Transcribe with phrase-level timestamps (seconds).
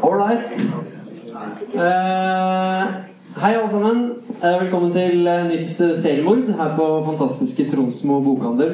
[0.00, 0.44] Ålreit.
[1.74, 2.84] Eh,
[3.36, 3.98] hei, alle sammen.
[4.40, 8.72] Eh, velkommen til eh, nytt eh, seriemord her på fantastiske Tromsmo bokhandel,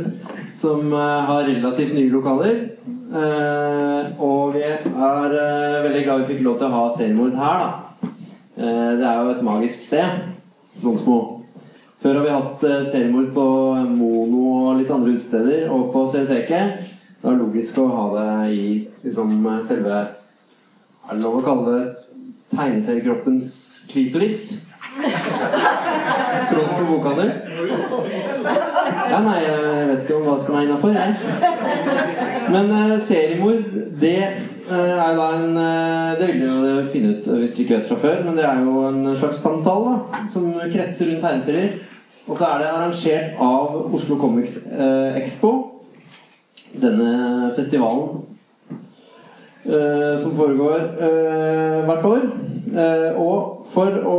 [0.55, 2.63] som eh, har relativt nye lokaler.
[2.87, 7.69] Eh, og vi er veldig glad vi fikk lov til å ha seriemord her, da.
[8.63, 10.23] Det er jo et magisk sted,
[10.79, 11.19] Tromsmo.
[11.99, 12.65] Før har vi hatt
[12.95, 13.51] seriemord på
[13.91, 16.92] Mono og litt andre utesteder, og på Serieteket.
[17.23, 18.63] Det er logisk å ha det i
[19.05, 21.83] liksom, selve Er det lov å kalle det
[22.51, 23.51] tegneseriekroppens
[23.87, 24.41] klitoris?
[26.51, 27.31] Trons på bokhandel?
[28.43, 31.15] Ja, nei, jeg vet ikke om hva som er innafor, jeg.
[32.51, 33.71] Men uh, seriemord,
[34.03, 34.19] det
[34.67, 37.91] uh, er jo da en uh, Det vil dere finne ut hvis dere ikke vet
[37.93, 41.79] fra før, men det er jo en slags samtale da, som kretser rundt tegneserier.
[42.27, 44.65] Og så er det arrangert av Oslo Comics
[45.19, 45.72] Expo
[46.81, 48.09] denne festivalen
[49.65, 52.27] eh, som foregår eh, hvert år.
[52.73, 54.19] Eh, og for å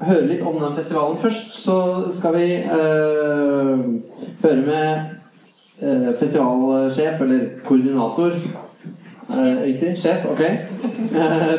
[0.00, 2.48] høre litt om den festivalen først, så skal vi
[4.40, 5.16] høre med
[6.16, 8.34] festivalsjef, eller koordinator
[9.30, 9.92] Riktig?
[10.00, 10.24] Sjef?
[10.32, 10.40] Ok.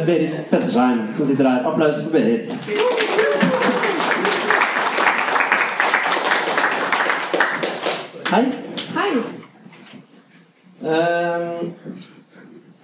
[0.06, 1.70] Berit Pettersheim, som sitter her.
[1.70, 2.52] Applaus for Berit.
[8.32, 8.44] Hei.
[8.96, 9.41] Hei!
[10.84, 11.74] Ehm,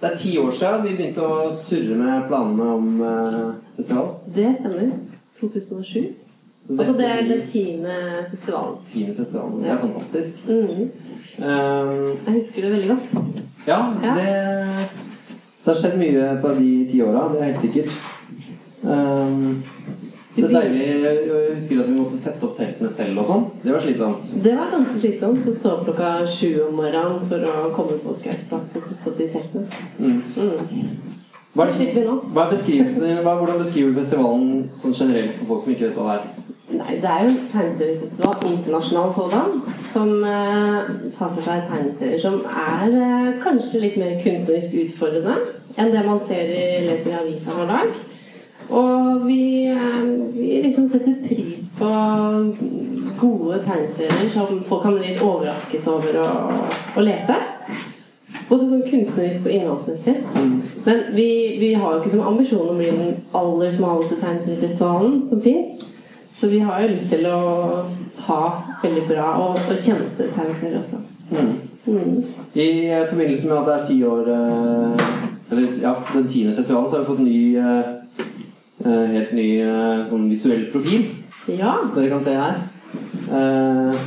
[0.00, 3.38] Det er ti år siden vi begynte å surre med planene om eh,
[3.76, 4.12] festival.
[4.34, 4.92] Det stemmer.
[5.40, 6.04] 2007.
[6.78, 7.94] Altså det er den tiende
[8.30, 8.76] festivalen.
[8.92, 9.62] Tiende festivalen.
[9.64, 10.44] Det er fantastisk.
[10.46, 10.90] Mm.
[11.42, 13.16] Ehm, Jeg husker det veldig godt.
[13.66, 13.80] ja,
[14.14, 14.28] det
[15.64, 17.98] Det har skjedd mye på de ti åra, det er helt sikkert.
[18.84, 19.62] Ehm,
[20.38, 23.44] det er deilig Jeg husker at vi måtte sette opp teltene selv og sånn.
[23.64, 24.26] Det var slitsomt.
[24.46, 28.16] Det var ganske slitsomt å stå opp klokka sju om morgenen for å komme på
[28.16, 29.66] Skausplass og sette opp de teltene.
[29.98, 30.20] Mm.
[30.38, 30.98] Mm.
[31.56, 32.18] Hva er, nå.
[32.30, 33.06] hva er beskrivelsen?
[33.24, 36.44] Hva, hvordan beskriver du festivalen sånn generelt for folk som ikke vet hva det er?
[36.68, 42.42] Nei, det er jo en tegneseriefestival, internasjonal sådan, som eh, tar for seg tegneserier som
[42.44, 45.38] er eh, kanskje litt mer kunstnerisk utfordrende
[45.80, 47.96] enn det man ser i, leser i avisa hver dag.
[48.68, 50.02] Og vi, eh,
[50.34, 51.92] vi liksom setter pris på
[53.20, 56.28] gode tegneserier som folk kan bli litt overrasket over å,
[56.96, 57.36] å lese.
[58.48, 60.16] Både sånn kunstnerisk og innholdsmessig.
[60.84, 61.30] Men vi,
[61.60, 65.82] vi har jo ikke som ambisjon å bli den aller smaleste tegneseriefestivalen som fins.
[66.32, 67.38] Så vi har jo lyst til å
[68.28, 68.42] ha
[68.82, 71.00] veldig bra og, og kjente tegneserier også.
[71.32, 71.54] Mm.
[71.88, 72.24] Mm.
[72.54, 72.68] I
[73.08, 75.02] forbindelse med at det er ti år eh,
[75.50, 77.97] Eller ja, den tiende festivalen, så har vi fått ny eh,
[78.84, 81.08] Helt ny eh, sånn visuell profil.
[81.50, 81.78] Ja.
[81.94, 82.60] Dere kan se her.
[83.34, 84.06] Eh,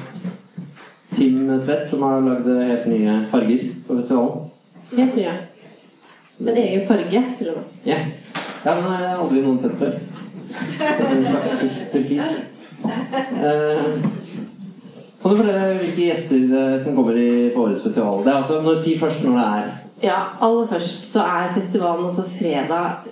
[1.15, 4.47] Tim Tvedt, som har lagd helt nye farger på festivalen.
[4.95, 5.33] Helt nye.
[6.41, 7.75] En egen farge, til og med.
[7.85, 7.99] Ja.
[8.63, 9.99] ja, den har jeg aldri noen sett før.
[11.11, 11.53] En slags
[11.91, 12.31] turkis.
[12.81, 14.09] Eh,
[15.21, 18.23] kan du fortelle hvilke gjester eh, som kommer i, på årets festival?
[18.25, 19.71] Det er altså, når, Si først når det er.
[20.01, 23.03] Ja, aller først så er festivalen altså fredag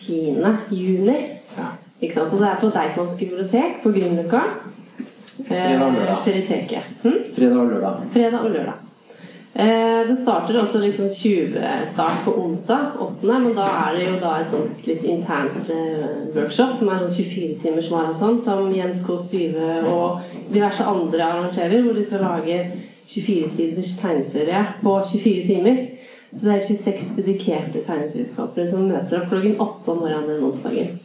[0.00, 0.56] 10.
[0.70, 1.18] juni.
[1.56, 1.70] Ja.
[2.00, 2.32] Ikke sant?
[2.32, 4.42] Og det er på Deichmans bibliotek på Grünerløkka.
[5.38, 6.12] Fredag og lørdag.
[6.72, 6.92] Eh.
[7.02, 7.24] Hm?
[7.36, 8.04] Fredag og lørdag.
[8.12, 8.84] Fredag og lørdag.
[9.58, 14.34] Eh, det starter også liksom 20-start på onsdag, 8., men da er det jo da
[14.38, 16.04] et sånt litt internt eh,
[16.36, 19.16] workshop som er en 24 timers maraton som Jens K.
[19.18, 20.20] Styve og
[20.52, 22.60] diverse andre arrangerer, hvor de skal lage
[23.08, 25.82] 24-siders tegneserie på 24 timer.
[26.32, 30.98] Så det er 26 dedikerte tegneserieskapere som møter opp klokken 8 om morgenen den onsdagen.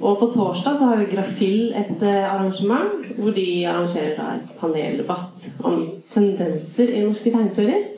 [0.00, 4.54] Og på torsdag så har vi Grafill et eh, arrangement hvor de arrangerer da et
[4.60, 5.82] paneldebatt om
[6.14, 7.90] tendenser i norske tegneserier.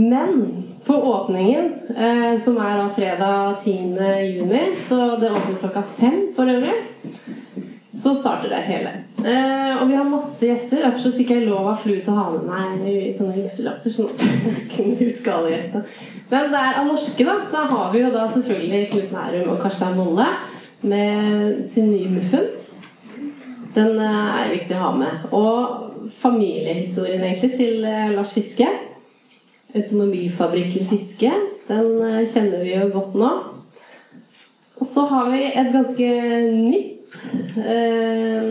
[0.00, 3.96] Men på åpningen, eh, som er da fredag 10.
[4.34, 6.76] juni, så det åpner klokka fem for øvrig,
[7.92, 8.90] så starter det hele.
[9.18, 12.18] Eh, og vi har masse gjester, derfor så fikk jeg lov av fru til å
[12.18, 13.94] ha med meg i sånne jukselapper.
[13.94, 15.82] sånn at jeg kunne huske alle gjestene.
[16.30, 19.64] Men det er av norske, da, så har vi jo da selvfølgelig Knut Nærum og
[19.64, 20.28] Karstein Wolle
[20.86, 22.68] med sin nye Muffens.
[23.74, 25.26] Den eh, er viktig å ha med.
[25.34, 28.70] Og familiehistorien egentlig til eh, Lars Fiske.
[29.74, 31.34] Automobilfabrikken Fiske.
[31.66, 33.34] Den eh, kjenner vi jo godt nå.
[34.80, 36.08] Og så har vi et ganske
[36.54, 36.99] nytt
[37.56, 38.42] eh,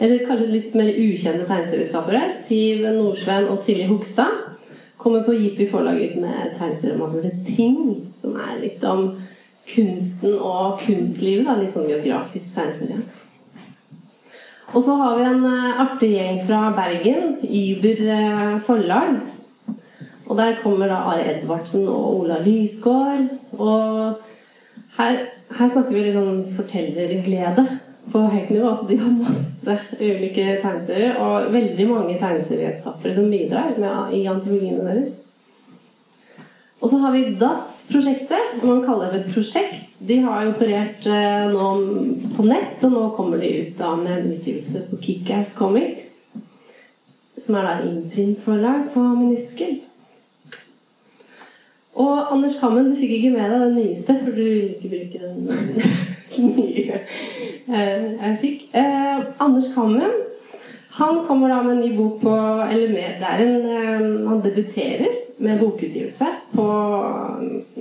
[0.00, 2.26] Eller kanskje litt mer ukjente tegneserieskapere.
[2.34, 4.42] Siv Nordsven og Silje Hogstad
[4.96, 7.78] kommer på Jippi forlag ut med tegneserieroman som heter Ting.
[8.16, 9.14] Som er litt om
[9.68, 11.46] kunsten og kunstlivet.
[11.46, 13.00] Da, litt sånn geografisk tegneserie.
[14.74, 19.20] Og så har vi en eh, artig gjeng fra Bergen, Yber eh, forlag.
[20.26, 23.28] Og der kommer da Are Edvardsen og Ola Lysgård.
[23.54, 24.24] Og
[24.98, 25.20] her,
[25.54, 27.66] her snakker vi litt sånn fortellerglede
[28.12, 28.68] på høyt nivå.
[28.70, 34.84] Altså de har masse ulike tegneserier og veldig mange tegneserieskapere som bidrar med, i antologiene
[34.86, 35.22] deres.
[36.80, 38.58] Og så har vi DAS-prosjektet.
[38.62, 39.86] Man kaller det et prosjekt.
[40.06, 41.70] De har jo operert eh, nå
[42.36, 46.10] på nett, og nå kommer de ut da med en utgivelse på Kickass Comics.
[47.40, 49.80] Som er da innprintforlag på Minuskel.
[51.96, 55.22] Og Anders Kammen, du fikk ikke med deg den nyeste, for du vil ikke bruke
[55.24, 56.12] den
[56.42, 58.64] nye eh, jeg fikk.
[58.76, 60.22] Eh, Anders Kammen
[60.96, 62.34] han kommer da med en ny bok på
[62.70, 66.68] Eller med, det er en, eh, han debuterer med bokutgivelse på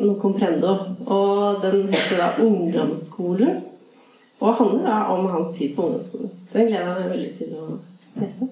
[0.01, 0.73] noe Comprendo.
[1.05, 3.61] Og den heter da 'Ungdomsskolen'.
[4.39, 6.29] Og handler da om hans tid på ungdomsskolen.
[6.53, 7.79] Den gleder jeg meg veldig til å
[8.19, 8.49] lese.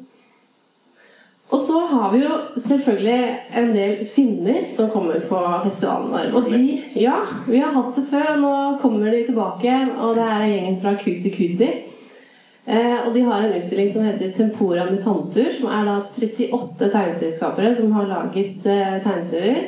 [1.53, 6.31] Og så har vi jo selvfølgelig en del finner som kommer på festivalen vår.
[6.33, 6.61] Og de,
[6.97, 9.75] ja, vi har hatt det før, og nå kommer de tilbake.
[10.01, 11.69] Og det er gjengen fra Kuti Kuti.
[12.65, 17.75] Eh, og de har en utstilling som heter Tempora mutantur, som er da 38 tegneserieskapere
[17.77, 19.61] som har laget eh, tegneserier.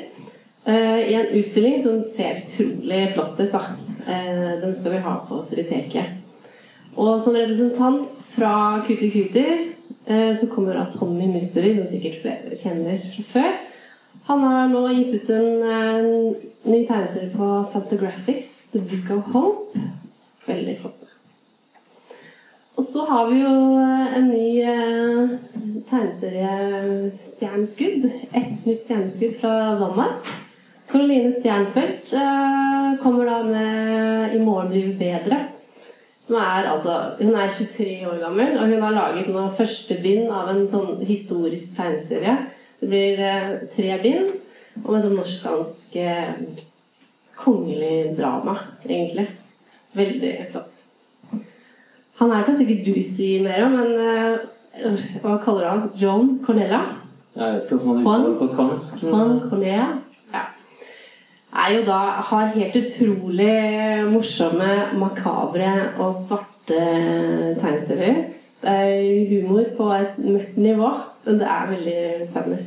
[0.65, 3.51] Eh, I en utstilling som ser utrolig flott ut.
[3.51, 3.61] da.
[4.07, 6.17] Eh, den skal vi ha på Steriteket.
[6.95, 9.45] Og som representant fra Kuti Kuti
[10.05, 13.55] så kommer da Tommy Mystery, som sikkert flere kjenner fra før.
[14.27, 16.07] Han har nå gitt ut en, en
[16.65, 19.81] ny tegneserie på Fantagraphics, The Book of Hope.
[20.45, 21.05] Veldig flott.
[22.75, 25.35] Og så har vi jo eh, en ny eh,
[25.87, 28.09] tegneserie, Stjerneskudd.
[28.35, 30.27] Et nytt stjerneskudd fra Danmark.
[30.91, 35.54] Caroline Stjernfeldt eh, kommer da med 'I morgen blir vi bedre'.
[36.25, 40.31] Som er altså Hun er 23 år gammel, og hun har laget nå første bind
[40.33, 42.37] av en sånn historisk tegneserie.
[42.79, 44.31] Det blir eh, tre bind
[44.81, 46.33] om en sånn norsk-dansk eh,
[47.37, 48.57] kongelig drama,
[48.87, 49.27] egentlig.
[49.95, 50.83] Veldig flott.
[52.19, 55.87] Han her kan sikkert du si mer om, men eh, hva kaller du han?
[55.99, 56.81] John Cornella?
[57.35, 59.03] Jeg vet ikke hvordan man uttaler på spansk.
[59.03, 59.87] Juan Cornella
[61.55, 61.99] er jo da
[62.29, 63.53] har helt utrolig
[64.11, 65.71] morsomme, makabre
[66.03, 66.79] og svarte
[67.61, 68.23] tegneserier.
[68.61, 70.89] Det er humor på et mørkt nivå,
[71.25, 72.61] men det er veldig funny.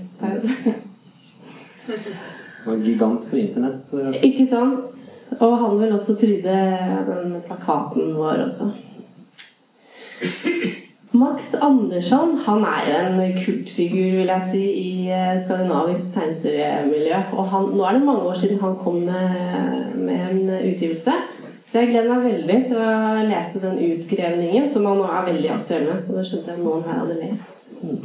[2.68, 3.88] Og gigant på internett.
[4.22, 4.92] Ikke sant?
[5.40, 6.58] Og han vil også pryde
[7.08, 8.72] den plakaten vår også.
[11.12, 17.20] Max Andersson han er jo en kultfigur vil jeg si, i eh, skandinavisk tegneseriemiljø.
[17.32, 21.14] Og han, nå er det mange år siden han kom med, med, en utgivelse.
[21.68, 25.50] Så jeg gleder meg veldig til å lese den utgrevningen, som han nå er veldig
[25.56, 26.04] aktuell med.
[26.08, 27.56] Og det skjønte jeg noen her hadde lest.
[27.80, 28.04] Mm.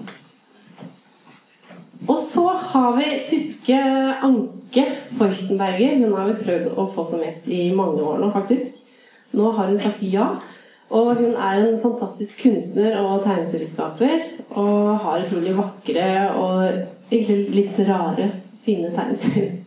[2.08, 3.78] Og så har vi tyske
[4.28, 4.88] Anke
[5.20, 6.00] Feuchtenberger.
[6.04, 8.84] Hun har vi prøvd å få som gjest i mange år nå, faktisk.
[9.36, 10.34] Nå har hun sagt ja.
[10.90, 14.28] Og hun er en fantastisk kunstner og tegneserieskaper.
[14.52, 16.08] Og har utrolig vakre
[16.38, 18.30] og egentlig litt rare,
[18.66, 19.60] fine tegneserier.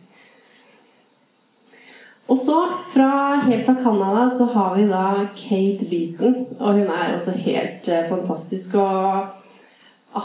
[2.27, 2.57] Og så,
[2.91, 6.35] fra, helt fra Canada, så har vi da Kate Beaton.
[6.59, 8.75] Og hun er også helt eh, fantastisk.
[8.75, 9.36] Og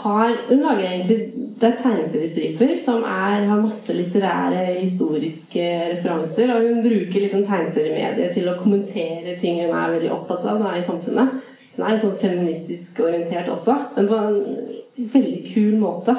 [0.01, 1.19] har, hun lager egentlig
[1.61, 6.51] Det er tegneseriestriper som er, har masse litterære, historiske referanser.
[6.51, 10.73] Og hun bruker liksom tegneseriemediet til å kommentere ting hun er veldig opptatt av da,
[10.75, 11.37] i samfunnet.
[11.69, 16.17] Så hun er liksom feministisk orientert også, men på en veldig kul måte.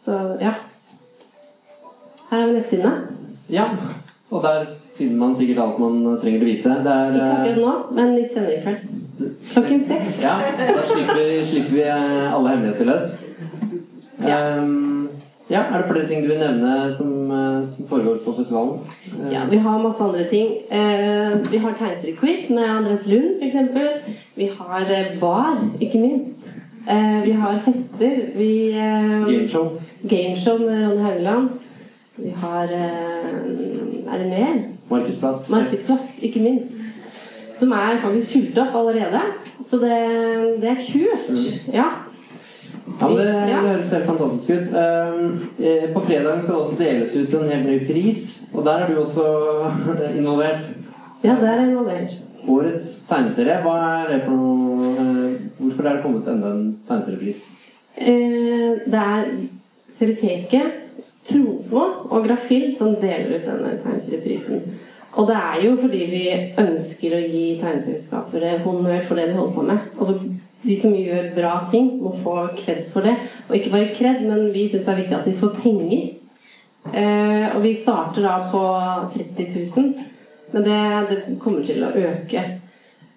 [0.00, 0.56] Så ja.
[2.30, 2.96] Her er nettsidene.
[3.52, 3.70] Ja.
[4.30, 4.64] Og der
[4.96, 6.78] finner man sikkert alt man trenger å vite.
[6.82, 9.05] Det er, Ikke akkurat nå, men litt senere i kveld.
[9.52, 10.22] Klokken seks.
[10.22, 13.12] Ja, da slipper vi, slipper vi alle hemmeligheter løs.
[14.20, 14.58] Ja.
[14.58, 15.08] Um,
[15.50, 18.80] ja, Er det flere ting du vil nevne som, eh, som foregår på festivalen?
[19.30, 20.48] Ja, vi har masse andre ting.
[21.50, 23.56] Vi har tegneseriequiz med Andres Lund, f.eks.
[24.36, 24.86] Vi har
[25.20, 26.56] bar, ikke minst.
[27.24, 28.16] Vi har fester.
[28.36, 29.70] Vi Gameshow.
[30.02, 31.48] Gameshow med Ronny Haugland.
[32.16, 34.62] Vi har Er det mer?
[34.90, 35.50] Markedsplass.
[35.50, 36.85] Markedsplass, ikke minst.
[37.56, 39.22] Som er faktisk fulgt opp allerede.
[39.66, 39.96] Så det,
[40.60, 41.30] det er kult.
[41.30, 41.72] Mm.
[41.74, 41.86] Ja.
[43.00, 44.68] Ja, men det, det høres helt fantastisk ut.
[44.70, 48.22] Uh, på fredag skal det også deles ut en helt ny pris,
[48.54, 49.26] og der er du også
[50.20, 50.70] involvert.
[51.24, 52.16] Ja, der er jeg involvert.
[52.48, 57.46] Årets tegneserie, hva er det for noe uh, Hvorfor er det kommet enda en tegneseriepris?
[57.96, 59.30] Uh, det er
[59.96, 60.82] Serieteket,
[61.26, 64.62] Tronsmo og Grafil som deler ut denne tegneserieprisen.
[65.16, 66.24] Og det er jo fordi vi
[66.60, 69.86] ønsker å gi tegneselskapere honnør for det de holder på med.
[69.96, 70.18] Altså
[70.66, 73.14] de som gjør bra ting, må få kred for det.
[73.48, 76.06] Og ikke bare kred, men vi syns det er viktig at de får penger.
[76.92, 78.62] Eh, og vi starter da på
[79.14, 79.88] 30 000,
[80.52, 80.80] men det,
[81.10, 82.44] det kommer til å øke.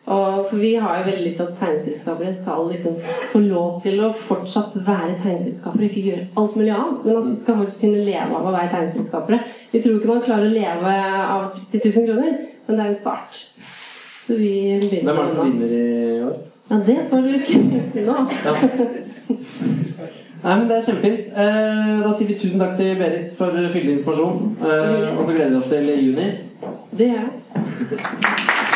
[0.10, 2.96] Og for Vi har jo veldig lyst til at tegneselskapere skal liksom
[3.32, 7.04] få lov til å fortsatt være tegneselskapere, ikke gjøre alt mulig annet.
[7.06, 9.40] Men at de skal faktisk kunne leve av å være tegneselskapere.
[9.72, 10.96] Vi tror ikke man klarer å leve
[11.36, 13.44] av 30 000 kroner, men det er en start.
[14.18, 16.40] Så vi begynner Hvem er det som vinner i år?
[16.70, 18.18] Ja, det får du ikke vite nå.
[18.46, 18.54] Ja.
[20.40, 21.32] Nei, men Det er kjempefint.
[21.36, 24.56] Eh, da sier vi tusen takk til Berit for fyldig informasjon.
[24.62, 26.30] Eh, og så gleder vi oss til juni.
[26.98, 28.69] Det gjør jeg.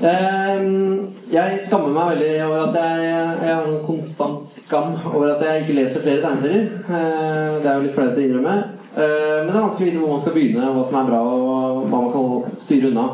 [0.00, 3.08] Jeg skammer meg veldig over at jeg,
[3.44, 6.68] jeg har en konstant skam over at jeg ikke leser flere tegneserier.
[6.88, 8.54] Eh, det er jo litt flaut å innrømme.
[8.90, 11.20] Eh, men det er vanskelig å vite hvor man skal begynne, hva som er bra,
[11.20, 13.04] og hva man kan styre unna.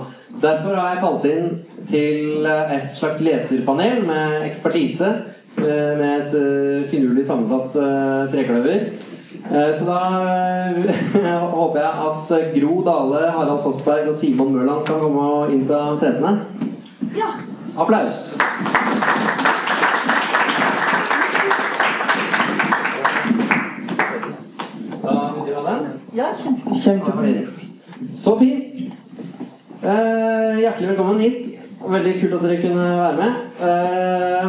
[0.43, 1.51] Derfor har jeg kalt inn
[1.89, 5.11] til et slags leserpanel med ekspertise.
[5.59, 8.89] eh, Med et eh, finurlig sammensatt eh, trekløver.
[9.47, 9.99] Så da
[11.55, 16.33] håper jeg at Gro Dale, Harald Fossberg og Simon Mørland kan komme og innta setene.
[17.17, 17.33] Ja.
[17.77, 18.37] Applaus.
[25.03, 25.85] Da vil dere ha den?
[26.17, 27.13] Ja, kjempe, kjempe.
[28.17, 28.67] Så fint.
[29.83, 31.53] Eh, hjertelig velkommen hit.
[31.87, 33.33] Veldig kult at dere kunne være med.
[33.67, 34.47] Eh,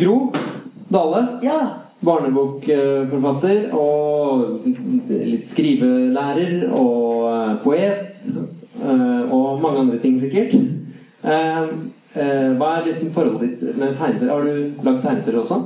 [0.00, 0.16] Gro
[0.90, 1.58] Dale, Ja.
[2.02, 4.64] barnebokforfatter og
[5.10, 8.16] litt skrivelærer og eh, poet.
[8.80, 10.54] eh, og mange andre ting, sikkert.
[11.24, 11.62] Eh,
[12.14, 14.32] eh, hva er liksom forholdet ditt med tegneserier?
[14.32, 15.60] Har du lagd tegneserier også?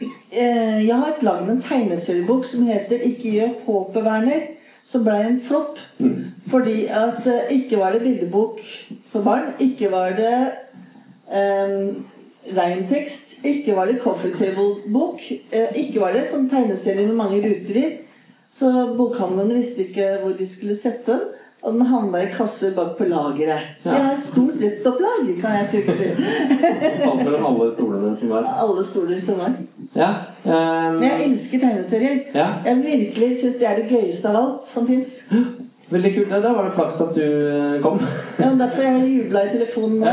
[0.00, 4.46] Eh, Jeg har lagd en tegneseriebok som heter 'Ikke gjør håpet, Werner',
[4.84, 5.78] som ble en flopp.
[5.98, 6.24] Mm.
[6.48, 8.60] Fordi at eh, ikke var det bildebok
[9.10, 10.50] for barn, ikke var det
[11.28, 12.04] um,
[12.56, 15.20] rein tekst, ikke var det coffee table-bok,
[15.76, 17.98] ikke var det sånn tegneserie med mange ruter i.
[18.50, 21.20] Så bokhandlerne visste ikke hvor de skulle sette den.
[21.62, 23.74] Og den havna i kasser bak på lageret.
[23.84, 26.06] Så jeg har et stort restopplag, kan jeg trygt si.
[27.04, 28.46] Falt mellom alle stolene som var.
[28.64, 29.58] Alle stoler som var.
[29.94, 30.12] Ja.
[30.44, 31.00] um...
[31.00, 32.22] Men jeg elsker tegneserier.
[32.34, 32.46] ja.
[32.64, 35.18] Jeg virkelig syns det er det gøyeste av alt som fins.
[35.90, 36.30] Veldig kult.
[36.30, 37.98] Da var det flaks at du eh, kom.
[38.38, 40.12] Ja, derfor jeg jubla i telefonen nå.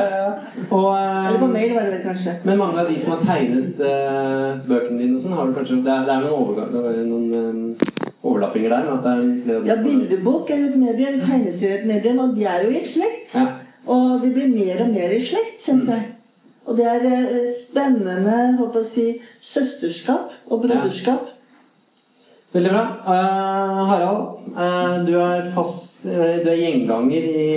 [0.71, 1.27] Og, um...
[1.27, 2.33] Eller på mail, var det vel kanskje.
[2.49, 5.79] Men mange av de som har tegnet uh, bøkene dine, og sånn, har du kanskje
[5.85, 7.96] Det er, det er noen, overgang, det er noen eh,
[8.27, 8.91] overlappinger der?
[8.93, 12.46] At det er Ja, bildebok er jo et medie, tegneserie er et medium, og de
[12.46, 13.34] er jo i slekt.
[13.36, 13.48] Ja.
[13.88, 16.03] Og de blir mer og mer i slekt, syns jeg.
[16.67, 19.07] Og det er eh, spennende håper jeg å si,
[19.53, 21.34] søsterskap og broderskap.
[22.55, 22.84] Veldig bra.
[23.03, 27.48] Uh, Harald, uh, du er fast uh, Du er gjenganger i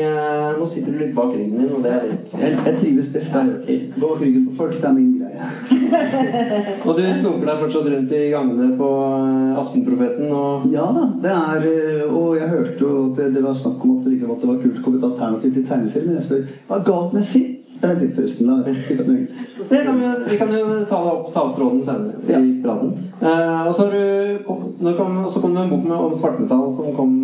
[0.59, 3.37] Nå sitter du litt bak ryggen din, og det er litt Jeg, jeg trives best
[3.37, 3.53] der.
[3.95, 5.20] Bak ryggen på folk, det er min.
[6.87, 11.33] Og du snoker deg fortsatt rundt i gangene på eh, Aftenprofeten og Ja da, det
[11.35, 14.43] er øh, Og jeg hørte jo at det, det var snakk om at, liksom, at
[14.45, 16.07] det var kult å komme et alternativ til tegneserie.
[16.09, 17.57] men jeg spør hva er galt med sitt?
[17.81, 18.51] Vent litt, forresten.
[19.71, 22.41] Det kan vi, vi kan jo ta det opp, ta opp tråden senere Ja.
[22.43, 22.91] i praten.
[23.23, 24.67] Eh, og så har du kom,
[24.99, 27.15] kom, så kom det en bok med, om svartmetall som kom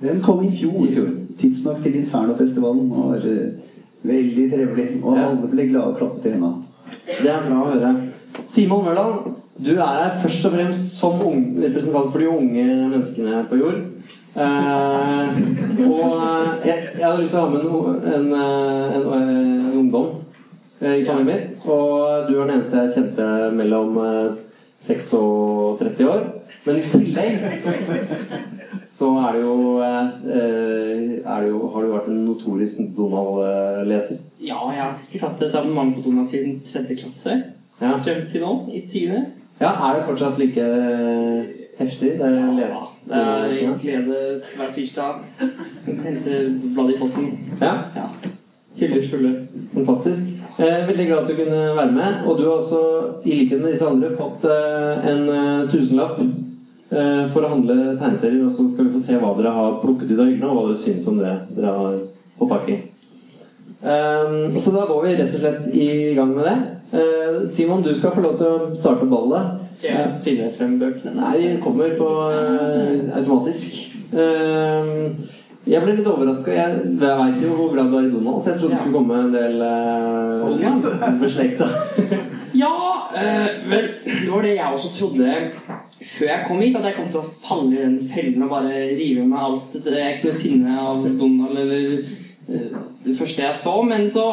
[0.00, 0.78] Den kom i fjor.
[0.86, 1.10] I fjor.
[1.40, 2.88] Tidsnok til Infernofestivalen.
[2.92, 3.50] Og var øh,
[4.06, 4.88] veldig trivelig.
[5.02, 5.26] Og Ja.
[5.32, 6.65] alle ble glade og klappet i hendene.
[7.06, 7.92] Det er bra å høre.
[8.50, 13.60] Simon Mørland, du er her først og fremst som representant for de unge menneskene på
[13.62, 13.82] jord.
[14.36, 15.36] Eh,
[15.88, 17.70] og jeg, jeg hadde lyst til å ha med en,
[18.12, 20.10] en, en, en ungdom
[20.82, 21.64] eh, i panelet mitt.
[21.64, 24.34] Og du er den eneste jeg kjente mellom eh,
[24.86, 26.26] 6 og 30 år.
[26.66, 27.34] Men i tillegg
[28.96, 34.22] så er det jo, eh, er det jo Har du vært en notorisk Donald-leser?
[34.40, 37.36] Ja, jeg har sikkert hatt et abonnement på Donald siden tredje klasse.
[37.80, 37.96] Ja.
[38.04, 39.26] Frem til nå, i tiende.
[39.60, 40.64] Ja, er det fortsatt like
[41.78, 42.14] heftig?
[42.20, 42.76] Det er les
[43.06, 45.20] Det er en glede hver tirsdag.
[45.86, 46.40] Hente
[46.74, 47.30] bladet i posten.
[47.60, 48.08] Ja, Ja.
[48.76, 49.46] Hyller fulle.
[49.74, 50.22] fantastisk.
[50.58, 52.26] Eh, veldig glad at du kunne være med.
[52.26, 52.80] Og du har også,
[53.24, 56.26] i likhet med disse andre, fått eh, en eh, tusenlapp eh,
[56.88, 58.44] for å handle tegneserier.
[58.46, 60.66] Og så skal vi få se hva dere har plukket ut av hyllene, og hva
[60.68, 61.96] dere syns om det dere har
[62.38, 62.76] fått tak i.
[63.86, 66.56] Um, så da går vi rett og slett i gang med det.
[66.90, 69.62] Eh, Simon, du skal få lov til å starte ballet.
[69.80, 71.16] Skal jeg finne frem bøkene?
[71.18, 73.80] Nei, de kommer på eh, automatisk.
[74.14, 74.92] Eh,
[75.66, 76.54] jeg ble litt overraska.
[76.54, 79.00] Jeg, jeg veit jo hvor glad du er i Donald, så jeg trodde det skulle
[79.00, 81.70] komme en del uh, beslekta.
[82.56, 82.72] Ja,
[83.12, 85.32] eh, vel, det var det jeg også trodde
[86.00, 88.82] før jeg kom hit, at jeg kom til å falle i den fellen og bare
[88.98, 93.76] rive med alt det jeg kunne finne av Donald eller eh, det første jeg så.
[93.86, 94.26] Men så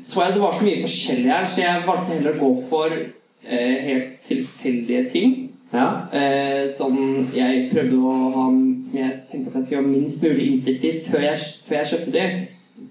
[0.00, 2.94] så jeg det var så mye forskjellig her, så jeg valgte heller å gå for
[2.96, 5.34] eh, helt tilfeldige ting.
[5.70, 5.86] Ja.
[6.12, 6.96] Eh, som
[7.30, 8.46] jeg prøvde å ha
[8.90, 11.90] Som jeg tenkte at jeg skulle ha minst mulig innsikt i før jeg, før jeg
[11.92, 12.24] kjøpte de.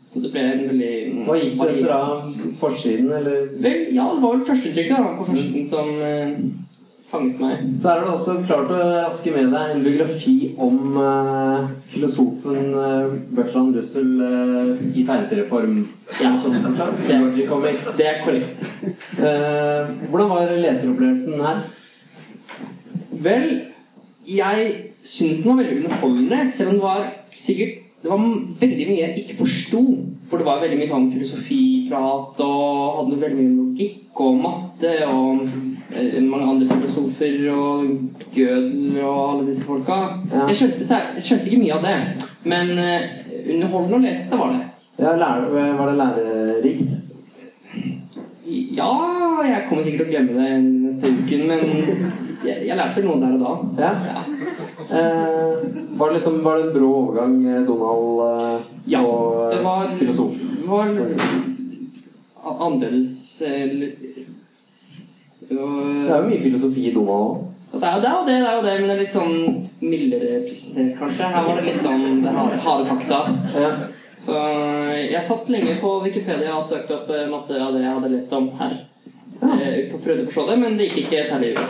[0.09, 0.93] Så det ble en veldig
[1.27, 2.53] Hva gikk du etter da?
[2.61, 3.49] Forsiden, eller?
[3.59, 6.37] Vel, ja, det var vel førsteinntrykket på forsiden som eh,
[7.11, 7.63] fanget meg.
[7.81, 13.15] Så er det også klart å raske med deg en biografi om uh, filosofen uh,
[13.35, 15.81] Bertrand Russell uh, i tegneserieform.
[16.21, 16.35] Ja.
[16.37, 17.91] Energy Comics.
[17.97, 18.63] Det er korrekt.
[20.09, 21.65] Hvordan var leseropplevelsen her?
[23.19, 23.49] Vel,
[24.29, 24.71] jeg
[25.03, 28.21] syns den var veldig underholdende, selv om det var sikkert det var
[28.61, 29.81] veldig mye jeg ikke forsto.
[30.29, 35.41] For det var veldig mye sånn filosofiprat og hadde veldig mye logikk og matte og
[36.29, 37.85] mange andre filosofer og
[38.35, 39.99] Gödel og alle disse folka.
[40.31, 40.47] Ja.
[40.47, 41.95] Jeg, skjønte, jeg skjønte ikke mye av det,
[42.45, 43.05] men eh,
[43.55, 44.65] underholdende å lese det var det.
[44.99, 46.89] Ja, lære, var det lærerikt?
[48.49, 48.93] Ja,
[49.45, 51.59] jeg kommer sikkert til å glemme det neste uken, men
[52.45, 53.53] jeg, jeg lærte noe der og da.
[53.85, 53.91] Ja.
[54.79, 55.53] Eh,
[55.99, 59.63] var, det liksom, var det en brå overgang, eh, Donald eh, Ja, og eh, det
[59.65, 60.37] var filosof?
[60.69, 60.93] Var
[62.49, 63.89] annerledes eh,
[65.49, 67.45] Det er jo mye filosofi i Donald òg.
[67.69, 69.35] Det er jo det, og det, det er jo det, men det er litt sånn
[69.85, 71.27] mildere presentert, kanskje.
[71.33, 73.19] Her var det litt sånn det harde, harde fakta.
[73.55, 73.71] Ja.
[74.19, 74.35] Så
[74.99, 78.33] jeg satt lenge på Wikipedia og søkte opp eh, masse av det jeg hadde lest
[78.35, 78.73] om her.
[79.39, 79.53] Ja.
[79.61, 81.65] Jeg prøvde å forstå det, men det gikk ikke særlig bra.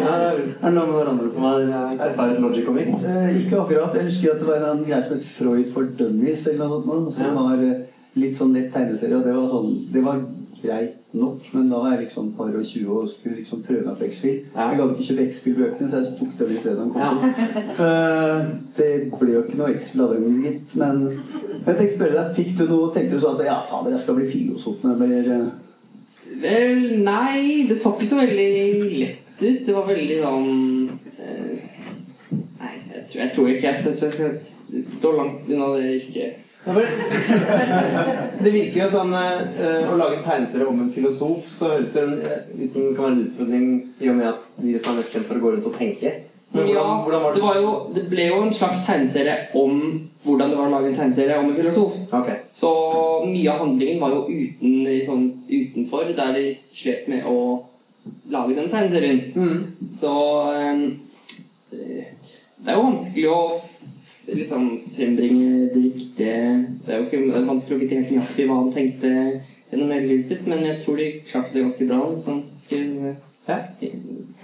[0.00, 1.62] Er det noen av andre som har
[2.00, 3.02] testa ut Logic Comics?
[3.08, 3.94] Eh, ikke akkurat.
[3.96, 7.14] Jeg husker at det var en greie som het Freud for dummies, eller noe sånt,
[7.16, 7.32] som Ja.
[7.38, 7.80] var eh,
[8.20, 10.20] litt sånn lett tegneserie, og det var, sånn, det var
[10.62, 13.96] greit nok, men da var jeg liksom par og 20 og skulle liksom prøve meg
[13.98, 14.36] på X-Fill.
[14.54, 14.66] Ja.
[14.70, 16.82] Jeg gadd ikke kjøpe X-Fill-bøkene, så jeg tok dem i stedet.
[16.82, 17.24] en kompis.
[17.90, 22.36] Eh, det ble jo ikke noe X-Fill av den, gitt, men jeg tenkte spørre deg,
[22.36, 25.48] fikk du noe, tenkte du sånn at ja, fader, jeg skal bli filosof blir eh,
[26.40, 28.46] Vel, nei, det så ikke så veldig
[29.00, 29.64] lett ut.
[29.66, 30.52] Det var veldig sånn
[31.18, 31.64] uh,
[32.60, 34.44] Nei, jeg tror, jeg tror ikke jeg, jeg, jeg,
[34.76, 36.46] jeg står langt unna det yrket.
[38.44, 42.02] Det virker jo sånn eh, Å lage en tegneserie om en filosof, så høres det
[42.28, 44.98] eh, ut som det kan være en utfordring i og med at de som er
[45.00, 46.12] mest kjent for å gå rundt og tenke.
[46.52, 47.46] Men Ja, hvordan, hvordan var det, det?
[47.46, 49.80] var jo, det ble jo en slags tegneserie om
[50.24, 51.98] hvordan det var å lage en tegneserie om en filosof.
[52.10, 52.38] Okay.
[52.58, 52.70] Så
[53.24, 54.72] mye av handlingen var jo uten,
[55.06, 57.38] sånn, utenfor, der de slet med å
[58.32, 59.22] lage den tegneserien.
[59.32, 59.88] Mm.
[60.00, 60.12] Så
[60.58, 60.82] eh,
[62.60, 63.40] det er jo vanskelig å
[64.34, 66.36] liksom frembringe det riktige
[66.86, 69.10] Det er jo ikke det er vanskelig å vite helt nøyaktig hva han tenkte
[69.70, 72.00] gjennom hele livet sitt, men jeg tror de klarte det ganske bra.
[72.14, 72.42] Liksom.
[72.64, 73.14] Skrev
[73.48, 73.58] Ja.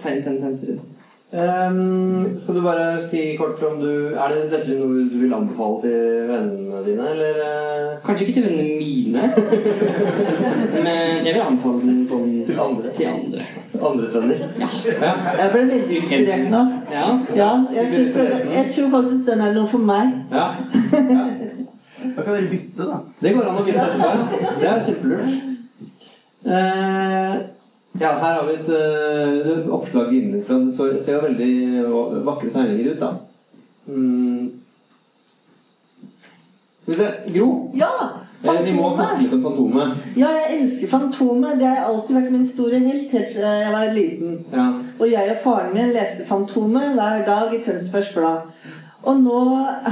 [0.02, 0.78] tegnet den
[1.32, 5.80] Ehm, skal du bare si kort om du Er det dette noe du vil anbefale
[5.82, 7.40] til vennene dine, eller?
[7.42, 9.22] eh, Kanskje ikke til vennene mine,
[10.86, 12.92] men jeg vil anbefale den sånn Til andre.
[12.94, 13.42] Til andre.
[13.90, 14.44] Andres venner?
[14.62, 14.68] Ja.
[14.86, 15.10] Ja.
[15.40, 16.62] Jeg ble veldig inspirert nå.
[16.94, 17.08] ja.
[17.40, 18.16] Ja, jeg, synes
[18.54, 20.14] jeg tror faktisk den er noe for meg.
[20.30, 20.46] ja.
[22.06, 22.96] Da kan dere bytte, da.
[23.24, 24.54] Det går an å bytte etterpå.
[24.60, 25.30] Det er kjempelurt.
[26.46, 27.32] Eh,
[28.00, 30.58] ja, her har vi et uh, oppslag innenfra.
[30.66, 33.12] Det så- ser jo veldig vakre tegninger ut, da.
[33.86, 34.52] Mm.
[36.82, 37.10] Skal vi se.
[37.38, 37.50] Gro.
[37.74, 37.92] Ja!
[38.46, 38.68] Fantomet.
[38.68, 40.02] vi må snakke litt om Fantomet.
[40.14, 41.58] Ja, jeg elsker Fantomet.
[41.58, 44.36] Det har alltid vært min store helt helt fra jeg var liten.
[44.52, 44.66] Ja.
[45.00, 48.52] Og jeg og faren min leste Fantomet hver dag i Tønsbergs Blad.
[49.06, 49.40] Og nå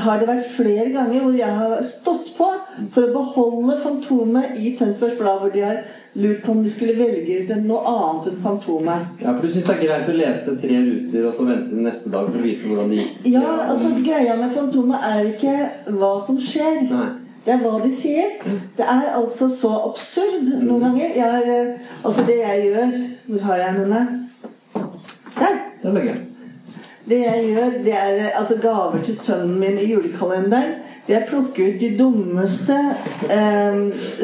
[0.05, 2.49] har det vært flere ganger hvor jeg har stått på
[2.91, 5.85] for å beholde Fantomet i Tønsbergs Blad, hvor de har
[6.19, 9.13] lurt på om de skulle velge ut noe annet enn Fantomet.
[9.23, 11.87] ja, for du syns det er greit å lese tre ruter og så vente til
[11.87, 13.29] neste dag for å vite hvordan det gikk?
[13.37, 15.55] Ja, altså Greia med Fantomet er ikke
[16.01, 16.83] hva som skjer.
[16.91, 17.09] Nei.
[17.45, 18.39] Det er hva de sier.
[18.77, 21.11] Det er altså så absurd noen ganger.
[21.13, 22.95] Jeg har, eh, altså det jeg gjør
[23.29, 24.05] Hvor har jeg henne?
[24.75, 25.59] Der.
[25.83, 26.15] Det er begge.
[27.09, 30.79] Det jeg gjør, det er altså gaver til sønnen min i julekalenderen.
[31.07, 32.77] Det er å plukke ut de dummeste
[33.29, 33.77] eh,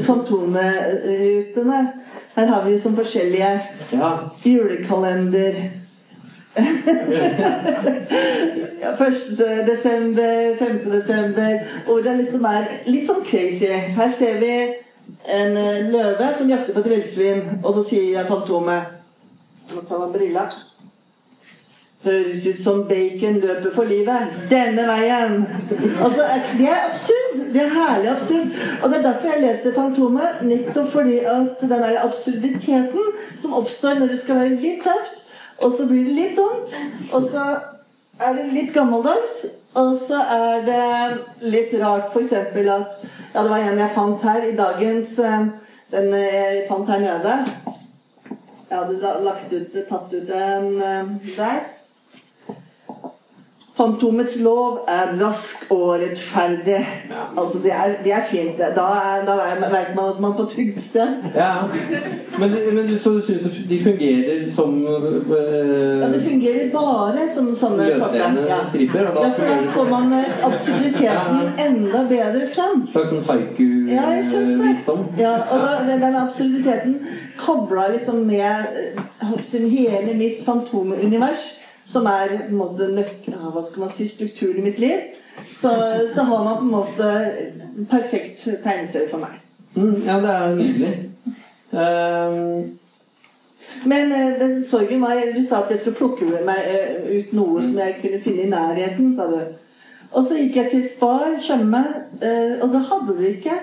[0.07, 1.81] fantomrutene.
[2.37, 3.51] Her har vi liksom forskjellige
[3.93, 4.11] Ja.
[4.45, 5.55] julekalender.
[8.81, 9.67] ja, 1.
[9.69, 10.91] desember, 5.
[10.91, 13.69] desember Hvor det liksom er litt sånn crazy.
[13.71, 14.51] Her ser vi
[15.31, 18.83] en eh, løve som jakter på et villsvin, og så sier jeg Fantomet
[19.69, 20.49] Jeg må ta meg brilla.
[22.05, 24.37] Høres ut som bacon løper for livet.
[24.49, 25.43] Denne veien!
[26.01, 26.25] Altså,
[26.59, 27.31] Det er absurd!
[27.53, 28.47] det er herlig absurd.
[28.83, 30.43] Og det er derfor jeg leser Fantomet.
[30.43, 35.27] Nettopp fordi at den der absurditeten som oppstår når det skal være litt tøft,
[35.61, 36.77] og så blir det litt dumt,
[37.13, 37.43] og så
[38.21, 39.35] er det litt gammeldags,
[39.75, 42.33] og så er det litt rart f.eks.
[42.33, 42.57] at
[43.35, 45.45] Ja, det var en jeg fant her i dagens eh,
[45.91, 47.37] Den jeg fant her nede.
[48.71, 51.61] Jeg hadde lagt ut, tatt ut en eh, der.
[53.81, 56.81] Fantomets lov er rask og rettferdig.
[57.09, 57.23] Ja.
[57.41, 58.59] Altså, det er, det er fint.
[58.77, 59.37] Da, er, da
[59.73, 61.15] vet man at man er på trygt sted.
[61.35, 61.55] Ja.
[62.39, 68.45] Men, men så du syns de fungerer som Ja, det fungerer bare som sånne løsrevne
[68.51, 68.59] Ja.
[68.69, 69.09] striper?
[69.09, 72.85] Og da Ja, for da får man eh, absurditeten enda bedre fram.
[72.93, 75.07] slags sånn haiku-visdom?
[75.19, 76.99] Ja, og da, den, absurditeten
[77.41, 84.67] kobla liksom med eh, hele mitt fantomunivers, som er hva skal man si, strukturen i
[84.69, 85.15] mitt liv,
[85.53, 85.73] så,
[86.15, 87.13] så har man på en måte
[87.91, 89.41] perfekt tegneserie for meg.
[89.75, 90.95] Mm, ja, det er jo nydelig.
[91.71, 92.79] Um,
[93.85, 97.63] Men eh, det, sorgen var Du sa at jeg skulle plukke meg eh, ut noe
[97.63, 99.39] som jeg kunne finne i nærheten, sa du.
[100.11, 101.85] Og så gikk jeg til Spar Tjøme,
[102.21, 103.57] eh, og da hadde de ikke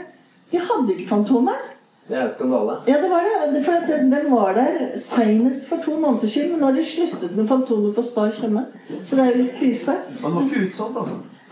[0.52, 1.74] De hadde ikke Fantomet.
[2.10, 2.74] Det er skandale.
[2.88, 3.32] Ja, det var det.
[3.66, 6.52] For at den, den var der senest for to måneder siden.
[6.52, 8.64] Men nå har de sluttet med Fantomet på Spar Tjøme.
[9.04, 9.92] Så det er jo litt krise.
[10.22, 11.02] Han var ikke utsolgt, da?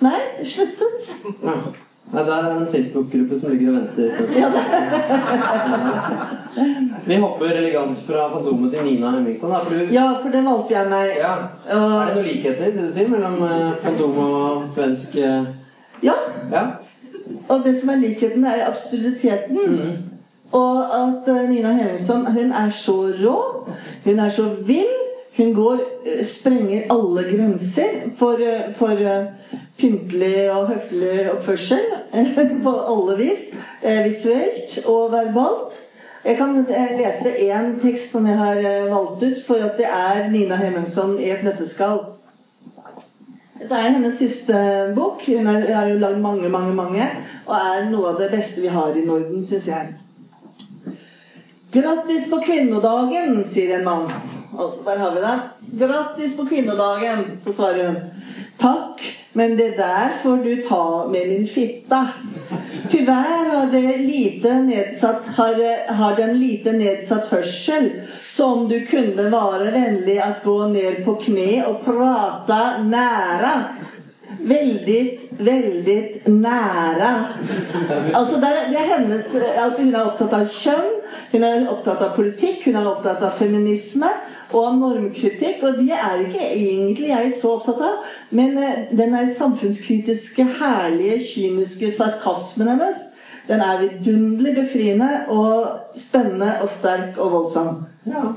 [0.05, 1.01] Nei, sluttet.
[1.43, 1.55] Ja.
[2.13, 4.07] Nei, der er en Facebook-gruppe som ligger og venter.
[4.37, 4.49] Ja,
[7.05, 9.51] Vi hopper elegant fra Fantomet til Nina Hemmingsson.
[9.51, 11.07] Da, for du, ja, for det valgte jeg meg.
[11.19, 11.33] ja.
[11.67, 13.35] Er det noen likheter det du sier, mellom
[13.83, 15.43] Fantomet og svensk eh,
[16.05, 16.13] ja,
[16.53, 16.63] Ja?
[17.49, 19.57] og det som er likheten, er absurditeten.
[19.57, 20.14] Mm.
[20.51, 23.69] Og at eh, Nina Hemmingsson hun er så rå,
[24.05, 24.93] hun er så vill.
[25.37, 29.01] Hun går, eh, sprenger alle grenser for, eh, for
[29.79, 31.83] pyntelig og høflig oppførsel.
[32.63, 33.49] På alle vis.
[34.05, 35.81] Visuelt og verbalt.
[36.25, 36.65] Jeg kan
[36.97, 38.55] lese én tekst som jeg har
[38.89, 41.99] valgt ut, for at det er Nina Hemmingsson i et nøtteskall.
[43.59, 44.55] Dette er hennes siste
[44.95, 45.21] bok.
[45.27, 47.05] Hun har jo lagd mange, mange, mange.
[47.45, 49.93] Og er noe av det beste vi har i Norden, syns jeg.
[51.75, 54.11] Grattis på kvinnedagen, sier en mann.
[54.57, 55.39] Altså, der har vi det.
[55.81, 57.97] Grattis på kvinnedagen, så svarer hun.
[58.57, 59.01] Takk,
[59.33, 62.07] men det der får du ta med min fitta.
[62.89, 65.59] Tyvärr har, det lite nedsatt, har,
[65.93, 67.89] har den lite nedsatt hørsel,
[68.29, 73.53] så om du kunne være vennlig at gå ned på kne og prate næra.
[74.45, 77.11] Veldig, veldig nære.
[78.13, 80.91] Altså det er, det er hennes altså Hun er opptatt av kjønn,
[81.31, 84.11] hun er opptatt av politikk, hun er opptatt av feminisme
[84.51, 85.65] og av normkritikk.
[85.65, 88.13] Og de er ikke egentlig jeg så opptatt av.
[88.37, 93.03] Men eh, den samfunnskritiske, herlige, kyniske sarkasmen hennes,
[93.49, 97.85] den er vidunderlig befriende og spennende og sterk og voldsom.
[98.09, 98.33] ja.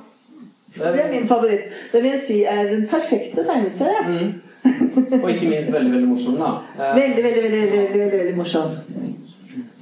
[0.77, 1.73] Så det er min favoritt.
[1.93, 4.03] Det vil jeg si er den perfekte tegneserie.
[4.09, 4.35] Mm.
[5.23, 6.51] Og ikke minst veldig, veldig morsom, da.
[6.79, 8.71] Eh, Veldig, veldig, veldig, veldig, veldig, veldig morsom.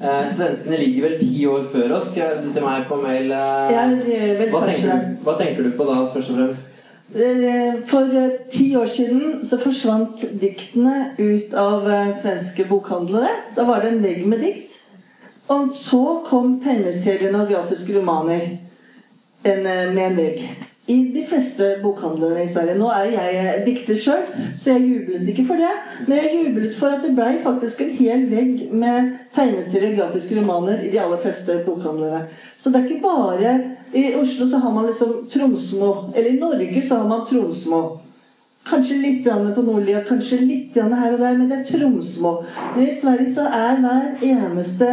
[0.00, 3.30] eh, svenskene ligger vel ti år før oss, skrev du til meg på mail.
[3.32, 3.74] eh.
[3.74, 3.84] Ja,
[4.40, 6.82] vel hva, tenker du, hva tenker du på da, først og fremst?
[7.14, 11.86] Eh, For eh, ti år siden så forsvant diktene ut av
[12.18, 13.30] svenske bokhandlere.
[13.56, 14.80] Da var det en vegg med dikt.
[15.48, 18.42] Og så kom tegneseriene og grafiske romaner
[19.46, 19.62] en,
[19.94, 20.40] med en vegg.
[20.86, 22.76] I de fleste bokhandlere i Sverige.
[22.78, 24.22] Nå er jeg eh, dikter sjøl,
[24.54, 25.72] så jeg jublet ikke for det.
[26.06, 30.38] Men jeg jublet for at det blei faktisk en hel vegg med tegneserier og grafiske
[30.38, 32.22] romaner i de aller fleste bokhandlere.
[32.56, 33.56] Så det er ikke bare
[33.96, 35.92] I Oslo så har man liksom Tromsmo.
[36.14, 37.82] Eller i Norge så har man Tromsmo.
[38.66, 42.32] Kanskje litt på Nordlia, kanskje litt her og der, men det er Tromsmo.
[42.76, 44.92] Men i Sverige så er hver eneste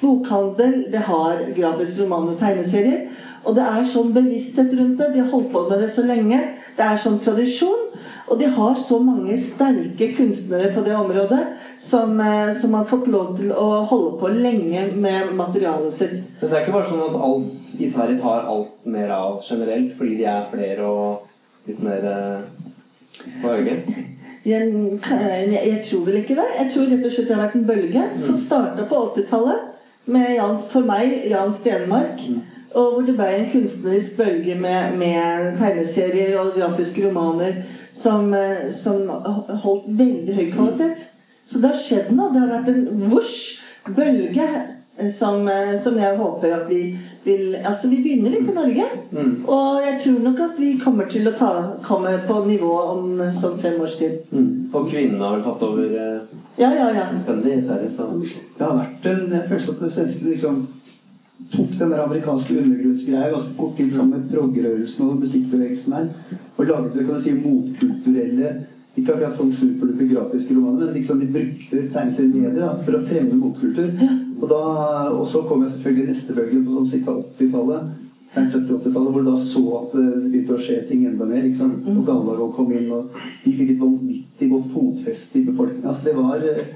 [0.00, 3.06] bokhandel det har grafiske romaner og tegneserier.
[3.44, 5.12] Og det er sånn bevissthet rundt det.
[5.14, 6.40] De har holdt på med det så lenge.
[6.76, 7.90] Det er sånn tradisjon.
[8.24, 11.42] Og de har så mange sterke kunstnere på det området
[11.78, 16.16] som, eh, som har fått lov til å holde på lenge med materialet sitt.
[16.40, 20.16] Det er ikke bare sånn at alt i Sverige tar alt mer av generelt, fordi
[20.16, 22.40] de er flere og litt mer eh,
[23.42, 23.92] på øyet.
[24.44, 24.72] Jeg,
[25.04, 26.48] jeg, tror vel ikke det.
[26.58, 29.70] Jeg tror rett og slett det har vært en bølge som starta på 80-tallet
[30.12, 32.26] med Jans, for meg Jan Stenmark.
[32.74, 37.62] Og hvor det ble en kunstnerisk bølge med, med tegneserier og grafiske romaner
[37.94, 39.08] som, eh, som
[39.62, 41.10] holdt veldig høy kvalitet.
[41.44, 42.32] Så det har skjedd noe.
[42.32, 43.36] Det har vært en vosj,
[43.94, 44.48] bølge,
[44.98, 48.84] eh, som, eh, som jeg håper at vi vil Altså, vi begynner litt i Norge.
[49.12, 49.44] Mm.
[49.48, 53.60] Og jeg tror nok at vi kommer til å ta, komme på nivå om sånn
[53.60, 54.18] fem års tid.
[54.32, 54.70] Mm.
[54.74, 57.06] Og kvinnene har vel tatt over eh, Ja, ja, ja.
[57.10, 58.10] fullstendig i Sverige, så
[58.58, 60.60] Det har vært en føler at det svenske liksom
[61.54, 66.12] tok den der amerikanske undergrunnsgreia ganske fort inn sammen med prog-rørelsen og musikkbevegelsen her.
[66.56, 68.54] Og laget det kan du si, motkulturelle
[68.94, 73.88] Ikke akkurat sånn superduper grafiske romaner, men liksom de brukte tegneseriemedier for å fremme motkultur.
[74.36, 74.60] Og, da,
[75.10, 77.16] og så kom jeg selvfølgelig neste bølge på sånn ca.
[77.24, 77.88] 80-tallet.
[78.34, 81.42] 70-80-tallet, hvor du da så at det begynte å skje ting enda mer.
[81.42, 81.82] ikke sant?
[81.90, 85.90] Og Gallarov kom inn, og de fikk et vanvittig godt fotfeste i befolkningen.
[85.90, 86.72] Altså det var eh,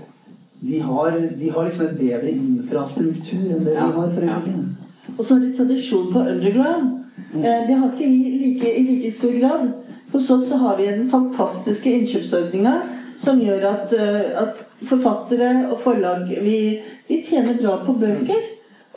[0.61, 4.37] de har, de har liksom en bedre infrastruktur enn det Ja, vi har for ja.
[4.37, 4.87] øyeblikket.
[5.17, 6.89] Og så har de tradisjon på underground.
[7.33, 7.43] Mm.
[7.43, 9.69] Det har ikke vi like, i like stor grad.
[10.13, 12.75] Hos oss så har vi den fantastiske innkjøpsordninga
[13.19, 18.47] som gjør at, eh, at forfattere og forlag vi, vi tjener bra på bøker.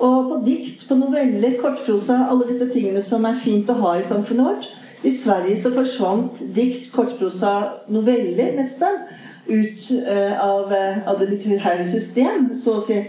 [0.02, 4.06] Og på dikt, på noveller, kortprosa, alle disse tingene som er fint å ha i
[4.06, 4.70] samfunnet vårt.
[5.06, 7.54] I Sverige så forsvant dikt, kortprosa,
[7.90, 8.98] noveller nesten
[9.52, 13.02] ut eh, av, eh, av det litterære system, så å si.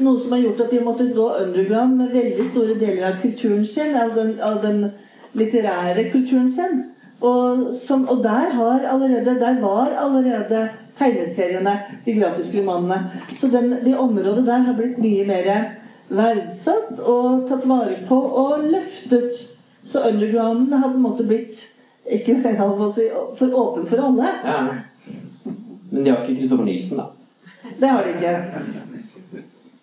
[0.00, 3.18] Noe som har gjort at de har måttet gå underground med veldig store deler av
[3.20, 4.86] kulturen sin, av den, av den
[5.36, 6.86] litterære kulturen sin.
[7.20, 8.54] Og, som, og der,
[8.88, 10.62] allerede, der var allerede
[10.96, 11.74] tegneseriene,
[12.06, 13.10] de grafiske romanene.
[13.36, 15.50] Så den, det området der har blitt mye mer
[16.08, 19.36] verdsatt og tatt vare på og løftet.
[19.84, 21.60] Så undergrounden har på en måte blitt
[22.10, 22.40] ikke
[22.96, 24.32] si, for åpen for alle.
[24.44, 24.62] ja.
[25.90, 27.06] Men de har ikke Kristoffer Nilsen, da.
[27.80, 28.34] Det har de ikke.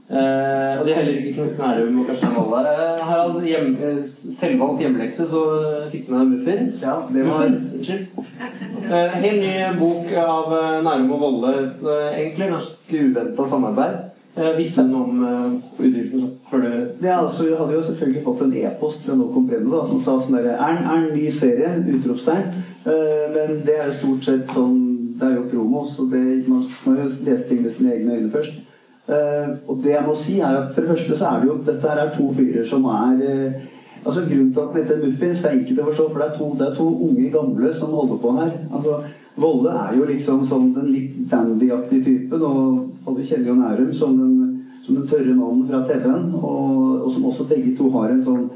[0.07, 2.67] Uh, og de har heller ikke Knut Nærum og Karsten Wold der.
[2.71, 3.97] Eh, Harald, hjem, eh,
[4.39, 6.77] selvvalgt hjemmelekse, så eh, fikk du med deg Muffins.
[6.85, 8.05] Ja, det var- Muffins, unnskyld.
[8.87, 11.55] Uh, helt ny bok av Nærum og Volle.
[11.65, 11.83] et,
[12.21, 13.97] egentlig ganske uventa samarbeid.
[14.37, 17.85] Eh, visste du noe om uh, utgivelsen før du Det er altså, Vi hadde jo
[17.87, 21.31] selvfølgelig fått en e-post fra No Comprendo da, som sa sånn derre Er den- ny
[21.33, 21.71] serie?
[21.95, 22.51] Utropstegn.
[22.85, 24.77] Uh, men det er jo stort sett sånn
[25.17, 28.32] Det er jo promo, så det, man må jo lese ting med sine egne øyne
[28.32, 28.60] først.
[29.08, 31.53] Uh, og det jeg må si, er at for det første så er det jo
[31.63, 33.62] Dette her er to fyrer som er uh,
[34.08, 36.36] Altså Grunnen til at den heter Muffins, det er enkelt å forstå, for det er
[36.38, 38.51] to, det er to unge gamle som holder på her.
[38.71, 38.99] Altså,
[39.38, 43.91] Volle er jo liksom sånn den litt dandy-aktige typen, og, og vi kjenner jo Nærum
[43.93, 44.38] som den,
[44.86, 48.47] som den tørre mannen fra TV-en, og, og som også begge to har en sånn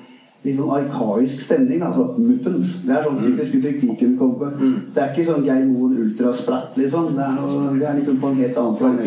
[0.43, 1.81] litt sånn arkaisk stemning.
[1.85, 2.71] Altså muffins.
[2.87, 4.69] Det er sånn typisk uttrykk de kunne komme på.
[4.95, 7.11] Det er ikke sånn Geir Moen ultrasplatt, liksom.
[7.17, 9.03] Det er, noe, det er liksom på en helt annen planet.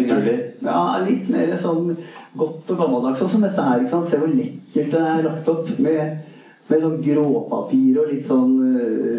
[0.65, 1.97] Ja, litt mer sånn
[2.39, 3.19] godt og gammeldags.
[3.25, 3.83] Sånn som dette her.
[3.83, 4.07] ikke sant?
[4.11, 5.69] Se hvor lekkert det er lagt opp.
[5.79, 6.23] Med,
[6.71, 9.14] med sånn gråpapir og litt sånn, eh,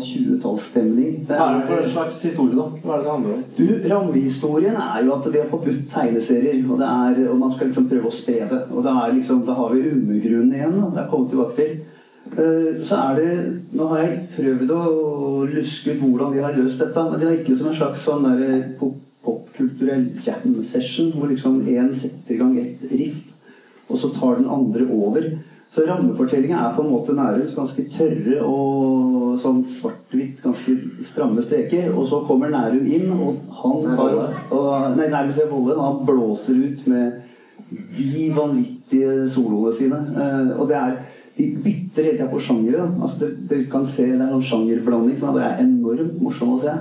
[0.00, 1.26] sånn god gammel 20-tallsstemning.
[1.28, 2.66] Det Hva er det for en slags historie, da?
[2.82, 3.44] Hva er det det handler om?
[3.56, 7.68] du, Rammehistorien er jo at de har forbudt tegneserier, og, det er, og man skal
[7.70, 8.62] liksom prøve å spre det.
[8.72, 10.76] Og det er liksom, da har vi undergrunnen igjen.
[10.80, 10.90] Da.
[10.96, 11.74] Det er kommet tilbake til.
[12.26, 14.82] Eh, Så er det Nå har jeg prøvd å
[15.46, 18.24] luske ut hvordan de har løst dette, men det er ikke som en slags sånn
[18.26, 23.32] der pop- popkulturell jam session, hvor liksom én setter i gang et riff,
[23.90, 25.26] og så tar den andre over.
[25.70, 31.90] Så rammefortellinga er på en måte Nærums ganske tørre og sånn svart-hvitt, ganske stramme streker.
[31.92, 35.76] Og så kommer Nærum inn, og han tar og, Nei, Nærum sier Volle.
[35.80, 37.22] Han blåser ut med
[37.98, 40.00] de vanvittige soloene sine.
[40.14, 40.96] Eh, og det er
[41.36, 42.84] De bytter hele tida på sjangere.
[43.02, 46.72] Altså, dere, kan se det er noen sjangerblanding som er bare enormt morsom å se.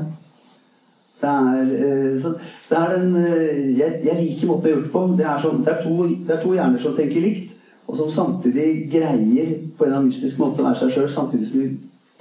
[1.20, 2.32] Det er, eh, så,
[2.64, 5.04] så det er den eh, jeg, jeg liker måten det er gjort på.
[5.20, 7.55] Det er, sånn, det, er to, det er to hjerner som tenker likt,
[7.86, 11.50] og som samtidig greier på en eller annen mystisk måte å være seg sjøl, samtidig
[11.50, 11.70] som de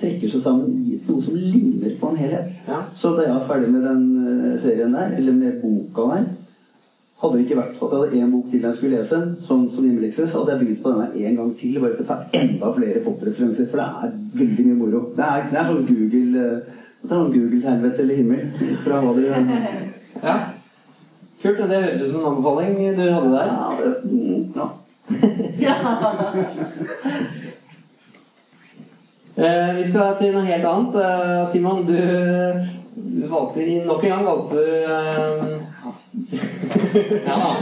[0.00, 2.50] trekker seg sammen i noe som ligner på en helhet.
[2.68, 2.82] Ja.
[2.98, 6.32] Så da jeg var ferdig med den eh, serien der, eller med boka der
[7.24, 9.62] hadde det ikke vært for at jeg hadde én bok til jeg skulle lese, som,
[9.72, 12.72] som hjemmelekse, hadde jeg begynt på denne en gang til, bare for å ta enda
[12.76, 13.68] flere popreferanser.
[13.70, 15.00] For det er veldig mye moro.
[15.16, 18.76] Det er, det er sånn Google eh, det er sånn Google-helvete eller himmel.
[18.80, 19.40] Fra hva dere
[20.24, 20.36] Ja.
[21.42, 21.58] Kult.
[21.60, 23.50] Det høres ut som en anbefaling du hadde der.
[23.50, 24.68] Ja, det, mm, ja.
[29.36, 30.94] Eh, vi skal til noe helt annet.
[30.94, 31.96] Eh, Simon, du,
[32.94, 35.58] du valgte nok en gang valgte eh,
[37.26, 37.58] ja,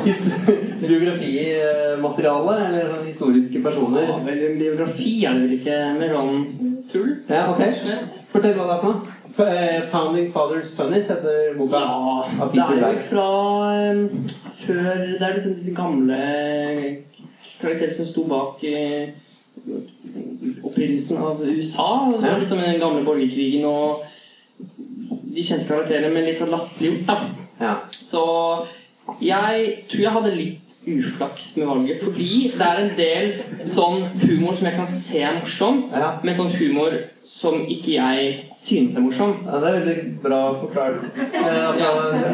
[0.82, 4.04] biografimateriale, eller historiske personer.
[4.04, 6.44] Ja, vel, en biografi er det vel ikke mer sånn
[6.92, 7.10] tull?
[7.32, 7.62] Ja, ok.
[8.34, 9.00] Fortell hva det er for noe.
[9.32, 11.80] Eh, 'Founding Fathers Funnies' heter boka.
[11.80, 13.24] Ja, Av det er jo fra
[13.88, 14.28] um,
[14.60, 16.20] før Det er liksom disse gamle
[17.62, 19.14] karakterer som sto bak eh,
[20.62, 21.88] opprinnelsen av USA.
[22.12, 24.04] Det var liksom den gamle borgerkrigen og
[25.32, 27.16] de kjente karakterene, men litt sånn latterliggjort, da.
[27.62, 27.74] Ja.
[27.92, 28.24] Så
[29.22, 32.02] jeg tror jeg hadde litt uflaks med valget.
[32.02, 36.18] Fordi det er en del sånn humor som jeg kan se er morsom, Ja.
[36.22, 39.36] men sånn humor som ikke jeg synes er morsom.
[39.46, 41.04] Ja, det er veldig bra forklart.
[41.16, 41.84] Eh, altså,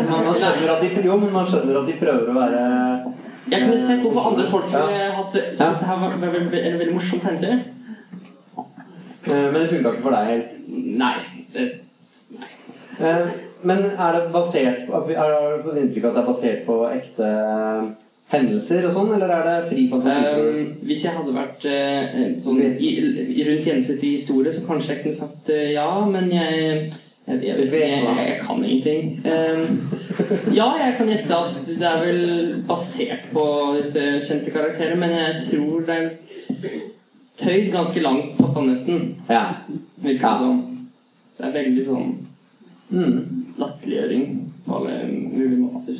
[0.08, 2.97] man, skjønner at de, jo, men man skjønner at de prøver å være
[3.50, 5.68] Jeg kunne sett hvorfor andre folk ville hatt synes Ja.
[5.72, 7.58] det her var en veldig morsom tegneserie.
[9.26, 10.50] eh, Men det funka ikke for deg helt.
[10.68, 11.14] Nei.
[11.54, 11.68] Det,
[12.38, 12.50] nei.
[13.00, 13.26] Eh,
[13.62, 16.76] Men er det basert på Har du fått inntrykk av at det er basert på
[16.92, 17.30] ekte
[18.30, 20.24] hendelser og sånn, eller er det fri fantasi?
[20.36, 24.94] Um, hvis jeg hadde vært eh, sånn, i, i, rundt gjennomsnittet i historie, så kanskje
[24.94, 26.90] jeg kunne sagt eh, ja, men jeg
[27.28, 29.20] jeg, jeg, jeg, jeg, kan ingenting.
[29.24, 29.64] Um,
[30.54, 32.22] ja, jeg kan gjette at det er vel
[32.68, 33.44] basert på
[33.76, 36.08] disse kjente karakterene, men jeg tror det er
[37.38, 39.14] tøyd ganske langt på sannheten.
[39.28, 39.44] Ja.
[40.02, 40.38] Virker Ja.
[40.42, 40.54] det.
[41.38, 42.16] Det er veldig sånn
[42.90, 43.44] Mm.
[43.60, 44.22] latterliggjøring
[44.64, 45.98] på alle mulige måter.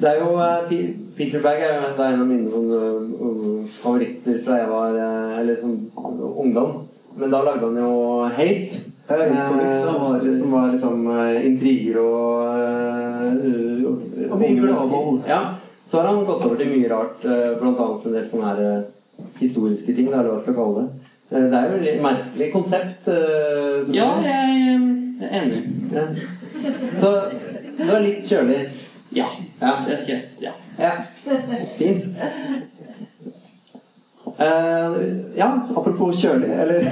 [0.00, 0.68] Det er jo uh,
[1.16, 2.80] Peter Berg er, jo- det er en av mine sånne,
[3.22, 6.88] uh, favoritter fra jeg var uh, Eller som ungdom.
[7.16, 8.97] Men da lagde han jo Hate.
[9.08, 12.48] Ja, Hate som var- eh, som var liksom eh, intriger og
[13.44, 15.22] uh, Og mye gladvold.
[15.28, 15.40] Ja.
[15.88, 17.70] Så har han gått over til mye rart, bl.a.
[18.04, 18.82] en del sånne her eh,
[19.40, 21.14] historiske ting, eller hva jeg skal kalle det.
[21.30, 23.08] Eh, Det er jo et merkelig konsept.
[23.08, 24.36] eh, som- Ja, jeg
[25.22, 25.62] er enig.
[25.92, 26.06] ja.
[26.94, 27.14] Så
[27.78, 28.60] du er litt kjølig.
[29.16, 29.26] Ja.
[29.62, 29.72] Ja.
[29.88, 30.52] Det skal jeg Ja.
[30.78, 30.92] Ja,
[31.78, 32.04] fint.
[34.38, 34.98] Eh,
[35.34, 36.84] ja, apropos kjølig, eller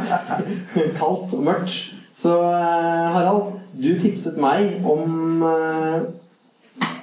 [1.00, 1.76] kaldt og mørkt.
[2.20, 6.02] Så eh, Harald, du tipset meg om eh,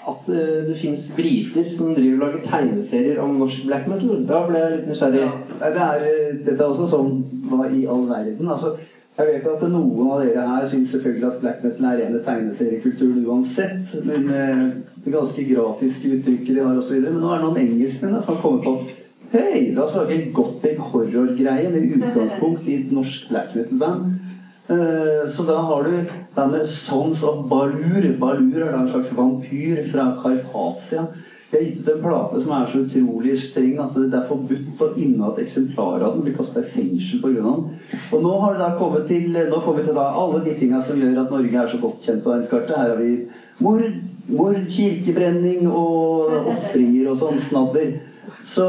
[0.08, 4.22] at det fins briter som driver og lager tegneserier om norsk black metal.
[4.30, 5.26] Da ble jeg litt nysgjerrig.
[5.26, 6.06] Ja, det er,
[6.46, 7.18] dette er også sånn
[7.50, 8.46] Hva i all verden?
[8.54, 8.76] Altså,
[9.18, 13.26] jeg vet at noen av dere her syns selvfølgelig at black metal er rene tegneseriekulturen
[13.26, 13.98] uansett.
[14.06, 14.64] Men med
[15.02, 17.02] det ganske grafiske uttrykket de har osv.
[17.02, 18.78] Men nå er det noen engelskmenn som har kommet på
[19.28, 24.14] Hei, la oss lage en gothic horror-greie med utgangspunkt i et norsk black metal-band.
[24.72, 28.08] Eh, Så da har du bandet Sons of Balur.
[28.20, 31.10] Balur er da en slags vampyr fra Karpatia.
[31.52, 34.82] De har gitt ut en plate som er så utrolig streng at det er forbudt
[34.84, 36.24] å inneha et eksemplar av den.
[36.24, 37.44] Blir kasta i fengsel pga.
[37.44, 37.70] den.
[38.14, 40.82] Og nå har det da kommet til, nå kommer vi til da alle de tinga
[40.82, 42.78] som gjør at Norge er så godt kjent på verdenskartet.
[42.78, 43.28] Her har vi
[43.60, 43.84] mord,
[44.28, 47.98] mord kirkebrenning og ofringer og sånn snadder.
[48.48, 48.68] Så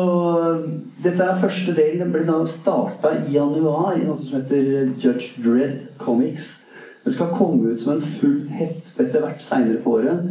[1.05, 2.01] dette er første del.
[2.01, 6.67] Den ble da starta i januar i noe som heter Judge Dredd Comics.
[7.05, 10.27] Den skal komme ut som en fullt hefte etter hvert seinere på året.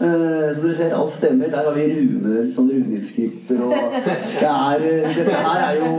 [0.00, 1.52] Uh, Så dere ser, alt stemmer.
[1.52, 3.76] Der har vi rune, sånn runeinnskrifter og
[4.40, 5.92] det er, eh, Dette her er jo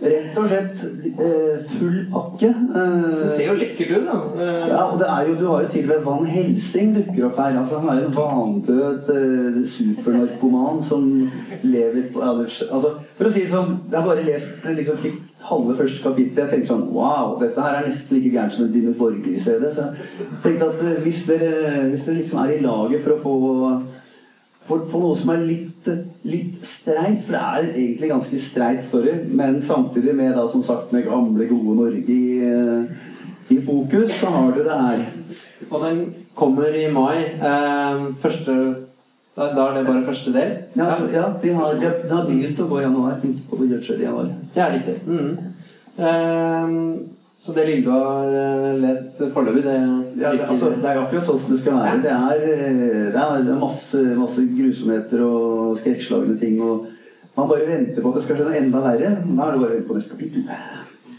[0.00, 0.82] rett og slett
[1.18, 2.50] eh, full pakke.
[2.50, 4.16] Eh, Det ser jo lekkert ut, da.
[4.44, 7.28] Eh, ja, og det er jo, Du har jo til og med Van Helsing dukker
[7.30, 7.58] opp her.
[7.60, 11.30] altså Han er en vandød eh, supernarkoman som
[11.62, 16.02] lever på altså, For å si det sånn, jeg bare lest liksom, fikk halve første
[16.08, 16.44] kapittel.
[16.44, 19.40] Jeg tenkte sånn Wow, dette her er nesten like gærent som en Dimmu Borger i
[19.40, 19.72] stedet.
[19.76, 23.36] Så jeg tenkte at hvis dere, hvis dere liksom er i laget for å få
[24.66, 25.88] for, for noe som er litt,
[26.26, 30.92] litt streit, for det er egentlig ganske streit story, men samtidig med da som sagt
[30.92, 35.04] med gamle, gode Norge i, eh, i fokus, så har du det her.
[35.70, 36.00] Og den
[36.34, 37.22] kommer i mai.
[37.38, 38.56] Eh, første
[39.36, 40.52] da, da er det bare første del?
[40.76, 43.18] Ja, altså, ja de, har, de, har- de har begynt å gå i januar.
[43.20, 44.30] Begynt å gå i januar.
[44.56, 44.94] Ja, riktig.
[45.04, 45.36] Mm.
[45.98, 46.76] Eh,
[47.38, 49.74] så det lille du har eh, lest foreløpig, det
[50.22, 51.98] Ja, det, altså, det er jo akkurat sånn som det skal være.
[52.06, 56.54] Det er, eh, det er, masse, masse grusomheter og skrekkslagne ting.
[56.64, 56.76] Og
[57.36, 59.10] man bare venter på at det skal skje noe enda verre.
[59.20, 60.42] Da er det bare å vente på neste kapittel.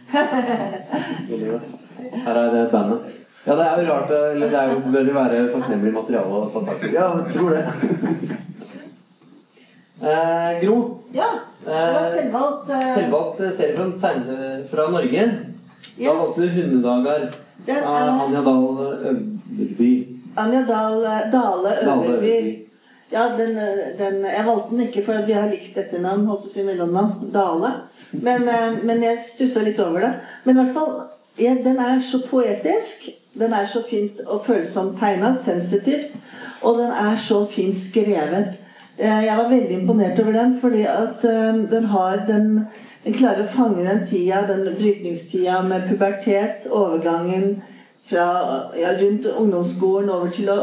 [2.26, 3.02] Her er det bandet.
[3.48, 6.34] Ja, det er jo rart, eh, eller det er jo, bør jo være takknemlig materiale
[6.42, 6.86] å ta tak i.
[6.98, 7.64] Ja, jeg tror det.
[9.98, 11.26] Eh, Gro, Ja,
[11.64, 12.70] det var eh, selvvalgt.
[12.70, 13.88] eh, selvvalgt serie fra,
[14.70, 15.24] fra Norge.
[15.98, 17.34] Da valgte du 'Hundedager'
[17.68, 18.64] av er- Anja Dahl
[19.08, 20.08] Øverby.
[20.38, 22.64] Anja Dahl eh, Dale Øverby.
[23.12, 26.48] Ja, den, eh, den, jeg valgte den ikke, for vi har likt etternavn, holdt på
[26.50, 27.32] å si mellomnavn.
[27.34, 27.72] Dale.
[28.22, 30.14] Men, eh, men jeg stussa litt over det.
[30.46, 31.02] Men i hvert fall,
[31.40, 33.10] ja, den er så poetisk.
[33.40, 36.12] Den er så fint og følsomt tegna, sensitivt.
[36.64, 38.60] Og den er så fint skrevet.
[39.00, 42.68] Eh, Jeg var veldig imponert over den, fordi at eh, den har den
[43.16, 47.62] klarer å fange den tida, den brytningstida med pubertet, overgangen
[48.08, 48.28] fra
[48.80, 50.60] ja, rundt ungdomsskolen over til å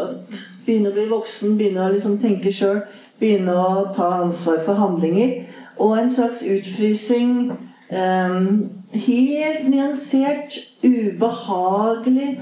[0.65, 2.83] begynne å bli voksen, begynne å liksom tenke sjøl,
[3.21, 5.45] begynne å ta ansvar for handlinger.
[5.79, 7.53] Og en slags utfrysing.
[7.95, 12.39] Um, helt nyansert, ubehagelig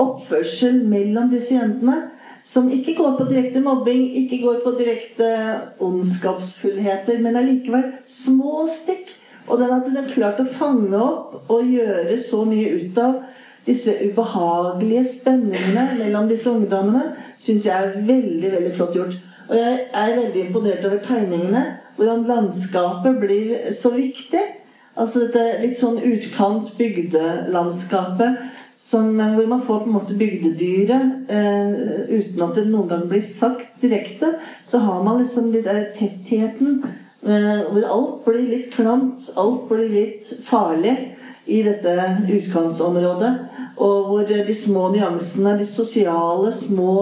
[0.00, 2.10] oppførsel mellom disse jentene
[2.46, 5.30] som ikke går på direkte mobbing, ikke går på direkte
[5.82, 9.10] ondskapsfullheter, men allikevel små stikk.
[9.46, 13.20] Og den at hun har klart å fange opp og gjøre så mye ut av
[13.66, 19.16] disse ubehagelige spenningene mellom disse ungdommene, syns jeg er veldig veldig flott gjort.
[19.46, 21.64] Og jeg er veldig imponert over tegningene.
[21.96, 24.42] Hvordan landskapet blir så viktig.
[24.96, 28.38] Altså dette litt sånn utkant bygdelandskapet
[28.80, 31.72] som, hvor man får på en måte bygdedyret eh,
[32.12, 34.34] uten at det noen gang blir sagt direkte.
[34.64, 36.82] Så har man liksom den tettheten
[37.26, 40.92] hvor alt blir litt klamt, alt blir litt farlig
[41.50, 41.94] i dette
[42.30, 43.32] utkantsområdet.
[43.82, 46.92] Og hvor de små nyansene, de sosiale små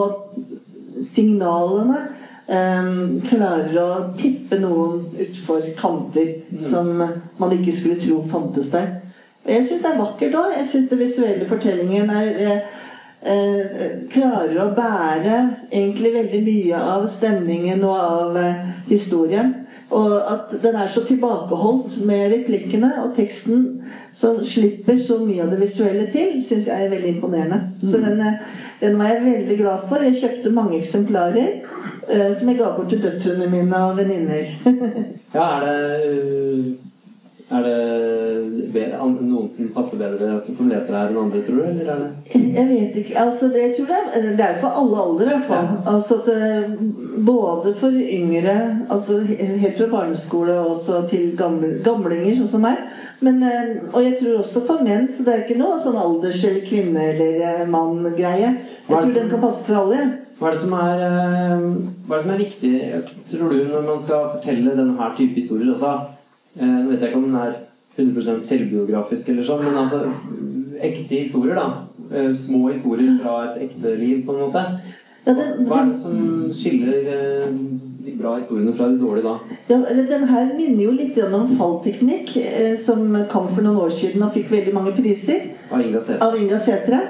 [1.05, 2.01] signalene
[2.47, 2.91] eh,
[3.29, 9.01] klarer å tippe noen utfor kanter som man ikke skulle tro fantes der.
[9.45, 10.57] Jeg syns det er vakkert òg.
[10.57, 12.83] Jeg syns den visuelle fortellingen er eh, eh,
[13.25, 15.37] klarer å bære
[15.71, 19.55] egentlig veldig mye av stemningen og av eh, historien.
[19.95, 23.65] Og at den er så tilbakeholdt med replikkene og teksten
[24.17, 27.61] som slipper så mye av det visuelle til, syns jeg er veldig imponerende.
[27.81, 28.41] Så den, eh,
[28.81, 30.05] den var jeg veldig glad for.
[30.05, 31.53] Jeg kjøpte mange eksemplarer
[32.09, 34.51] eh, som jeg ga bort til døtrene mine og venninner.
[35.35, 36.84] Ja, er det
[37.53, 41.65] Er det bedre, noen som passer bedre som leser her enn andre, tror du?
[41.69, 43.17] Eller er det Jeg vet ikke.
[43.21, 45.27] altså det, jeg tror det, er, det er for alle aldre.
[45.27, 45.69] i hvert fall.
[45.93, 46.73] Altså at, eh,
[47.27, 48.57] både for yngre,
[48.89, 52.81] altså helt fra barneskole og også til gamle, gamlinger, sånn som meg.
[53.21, 56.45] Men, eh, og jeg tror også for menn, så det er ikke noe sånn alders-
[56.49, 58.51] eller kvinne- eller eh, mann-greie.
[58.55, 60.01] Jeg det tror som- den kan passe for alle.
[60.41, 61.69] Hva er det som er, eh,
[62.09, 62.75] hva er, det som er viktig,
[63.31, 65.71] tror du, når man skal fortelle denne type historier?
[65.77, 66.14] Altså, eh,
[66.61, 67.55] nå vet jeg ikke om den er
[67.97, 70.05] 100% selvbiografisk, eller sånn, men altså
[70.83, 71.87] ekte historier, da.
[72.11, 74.65] Eh, Små historier fra et ekte liv, på en måte.
[75.25, 76.17] Hva er det som
[76.53, 77.53] skiller eh,
[78.05, 79.59] de bra historiene fra de dårlige, da?
[79.71, 79.79] Ja,
[80.11, 84.35] den her minner jo litt om fallteknikk, eh, som kom for noen år siden og
[84.37, 85.47] fikk veldig mange priser.
[85.73, 86.59] Av Inga?
[86.61, 87.01] Sætre.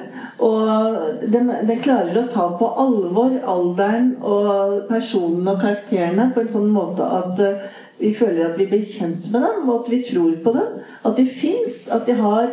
[0.45, 6.53] Og den, den klarer å ta på alvor alderen og personene og karakterene på en
[6.55, 7.67] sånn måte at eh,
[8.05, 10.81] vi føler at vi blir kjent med dem, og at vi tror på dem.
[11.09, 11.77] At de fins.
[11.95, 12.51] At de har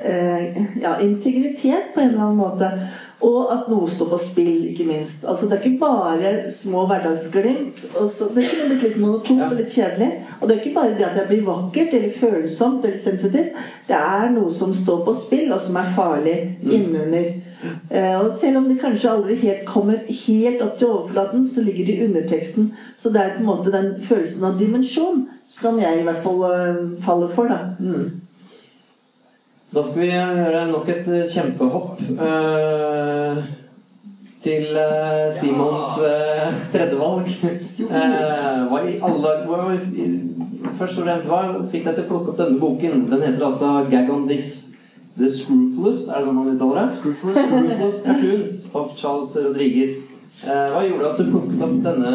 [0.00, 2.70] eh, ja, integritet på en eller annen måte.
[3.20, 5.24] Og at noe står på spill, ikke minst.
[5.26, 7.96] Altså Det er ikke bare små hverdagsglimt.
[8.00, 10.24] og så- det kunne blitt litt monotont og litt kjedelig.
[10.40, 13.50] Og det er ikke bare det at jeg blir vakkert eller følsomt eller sensitivt.
[13.88, 17.42] Det er noe som står på spill, og som er farlig innunder.
[17.90, 21.86] Eh, og selv om det kanskje aldri helt kommer helt opp til overflaten, så ligger
[21.86, 22.72] det i underteksten.
[22.96, 26.42] Så det er på en måte den følelsen av dimensjon som jeg i hvert fall
[26.44, 27.48] eh, faller for.
[27.48, 27.58] da.
[29.68, 33.40] Da skal vi gjøre nok et eh, kjempehopp eh,
[34.40, 37.28] til eh, Simons eh, tredjevalg.
[37.84, 39.34] Eh, hva i alle
[40.78, 41.42] Først og fremst, hva
[41.72, 43.04] fikk deg til å plukke opp denne boken?
[43.10, 44.68] Den heter altså 'Gag on This'.
[45.18, 46.94] The Scrufulous, er det sånn man uttaler det?
[46.94, 49.96] Scrufulous, Scrufulous Cartoons of Charles Rodriguez.
[50.46, 52.12] Eh, hva gjorde at du plukket opp denne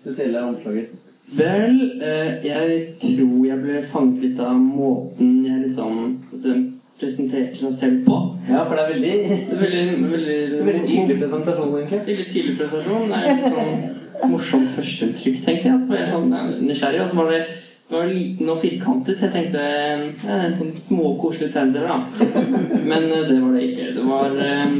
[0.00, 1.03] spesielle omslaget?
[1.32, 6.64] Vel, eh, jeg tror jeg ble fanget litt av måten jeg liksom Den
[7.00, 8.18] presenterte seg selv på.
[8.48, 9.14] Ja, for det er veldig,
[9.48, 12.00] Det er veldig, veldig, veldig tydelig presentasjon, egentlig.
[12.06, 13.08] Veldig tydelig presentasjon.
[13.08, 15.80] Det er litt sånn morsomt førsteinntrykk, tenkte jeg.
[15.80, 16.36] Så var jeg sånn
[16.68, 17.00] nysgjerrig.
[17.02, 17.40] Og så var det,
[17.88, 19.20] det var liten og firkantet.
[19.20, 22.30] Jeg tenkte ja, en sånn små, koselige tegneserier, da.
[22.90, 23.88] Men eh, det var det ikke.
[23.98, 24.78] Det var um,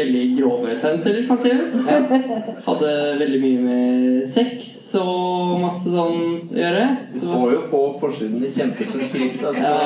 [0.00, 2.56] veldig grove tegneserier, fant jeg ut.
[2.66, 2.90] Hadde
[3.20, 6.18] veldig mye med sex og masse sånn
[6.50, 6.88] å gjøre.
[7.12, 9.76] Det står jo på forsiden i kjempestor skrift at Ja.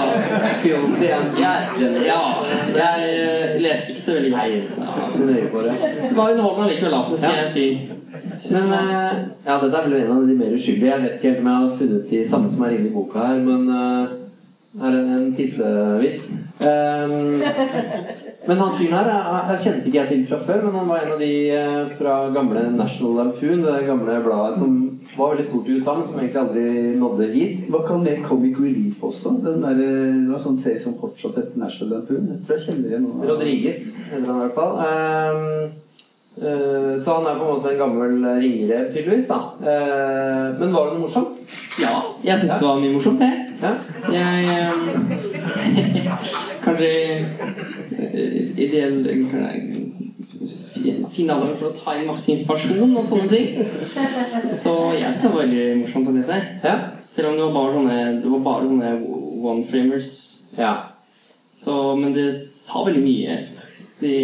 [0.63, 2.23] Filthy and jeg, ja,
[2.79, 4.73] jeg eh, leste ikke så veldig godt.
[4.81, 5.77] Ja, Så nøye på det.
[6.01, 6.73] det var underholdende
[7.13, 7.69] det skal jeg si.
[8.51, 10.91] Men eh, ja, dette er vel en av de mer uskyldige.
[10.91, 13.27] Jeg vet ikke helt om jeg har funnet de samme som er inne i boka
[13.29, 14.15] her, men eh,
[14.83, 16.33] her er en tissevits.
[16.65, 17.13] Um,
[18.49, 21.05] men han fyren her jeg, jeg kjente ikke jeg til fra før, men han var
[21.05, 24.77] en av de eh, fra gamle National Lampoon, det der gamle bladet som
[25.15, 27.65] var veldig stort i USA, men som egentlig aldri nådde hit.
[27.71, 29.37] Hva kan det Comic Relief også?
[29.45, 32.29] Den der, det var sånn serie som fortsatt heter National Lampoon.
[32.33, 34.79] Jeg tror jeg kjenner igjen noen av Rodriguez heter han i hvert fall.
[34.89, 35.84] Ehm, eh,
[36.99, 39.29] så han er på en måte en gammel ringrev, tydeligvis.
[39.31, 39.37] da.
[39.63, 41.37] Eh, men var det noe morsomt?
[41.79, 41.93] Ja,
[42.27, 43.33] jeg syns det var mye morsomt, det.
[43.63, 43.75] Ja.
[44.11, 44.75] Jeg eh,
[46.65, 48.99] Kanskje eh, ideell
[50.75, 53.47] fin- fin for å ta inn masse informasjon og sånne ting.
[54.59, 56.41] Så jeg synes det var veldig morsomt å lese.
[56.65, 56.75] Ja.
[57.15, 58.91] Selv om det var bare sånne, det var bare sånne
[59.53, 60.11] one-framers.
[60.59, 60.75] ja.
[61.65, 63.35] Så, men det sa veldig mye.
[64.05, 64.15] De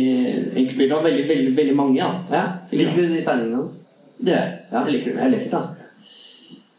[0.61, 0.99] enkeltbildene.
[1.01, 1.97] Og veldig, veldig, veldig mange.
[1.99, 2.11] Ja.
[2.31, 2.45] Ja.
[2.72, 3.81] Liker du de tegningene hans?
[4.20, 4.85] Det er Ja.
[4.85, 5.20] jeg liker det.
[5.24, 5.76] Jeg liker det.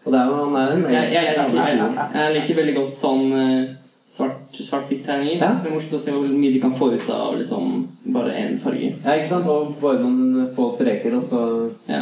[0.06, 3.26] Og det er jo han er en Jeg, jeg, jeg, jeg liker veldig godt sånn
[3.38, 3.68] eh,
[4.10, 5.38] svart- svart-hvitt-tegninger.
[5.44, 5.52] Ja.
[5.62, 8.58] Det er morsomt å se hvor mye de kan få ut av liksom bare én
[8.64, 8.96] farge.
[9.06, 9.46] Ja, ikke sant?
[9.52, 11.44] Og bare noen få streker, og så
[11.88, 12.02] Ja.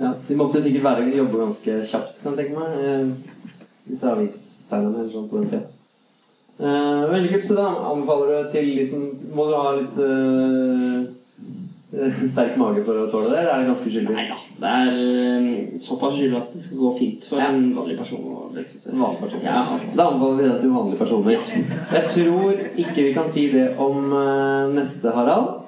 [0.00, 2.72] Ja, De måtte sikkert være, jobbe ganske kjapt, kan jeg tenke meg.
[2.84, 3.06] eh,
[3.88, 5.62] Disse avistegnerne eller sånn på den tida.
[6.56, 7.44] Eh, veldig kult.
[7.44, 9.02] Så da anbefaler du til liksom
[9.36, 11.04] Må du ha litt uh,
[12.32, 14.14] sterk mage for å tåle det, eller er det ganske skyldig?
[14.16, 14.38] Nei da.
[14.62, 17.50] Det er eh, såpass skyldig at det skal gå fint for Ja.
[17.52, 18.24] en vanlig person.
[18.56, 19.44] vanlig person.
[19.44, 19.60] Ja.
[19.96, 21.38] Da anbefaler vi det til vanlige personer.
[21.92, 22.52] Jeg tror
[22.84, 25.62] ikke vi kan si det om uh, neste, Harald.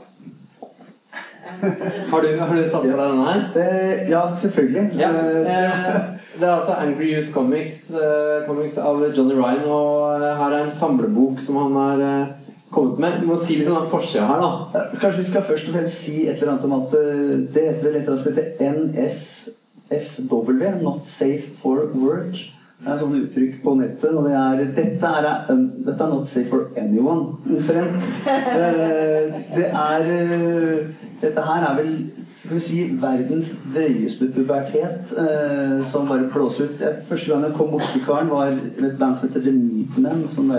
[2.12, 3.40] Har du, har du tatt for deg denne her?
[3.58, 4.84] Eh, ja, selvfølgelig.
[5.00, 9.64] Ja, Uh, det er altså Angry Youth Comics, uh, comics av Johnny Ryan.
[9.66, 12.28] Og eh, her er en samlebok som han har uh,
[12.70, 13.20] kommet med.
[13.22, 14.50] Vi må si litt om den forsida her, da.
[14.74, 16.90] Ja, Kanskje vi skal først og fremst si et eller annet om at
[17.54, 18.52] det heter vel et eller annet som heter
[19.88, 22.36] NSFW, Not Safe for Work.
[22.78, 26.28] Det er sånne uttrykk på nettet, og det er Dette er, un, dette er not
[26.30, 27.98] safe for anyone, omtrent.
[28.58, 30.02] Eh, det er
[31.18, 31.90] Dette her er vel
[32.56, 36.80] vi si, verdens drøyeste pubertet eh, som bare blåser ut.
[36.80, 40.24] Jeg, første gang jeg kom borti karen, var et band som heter The Neatmen.
[40.32, 40.52] Sånn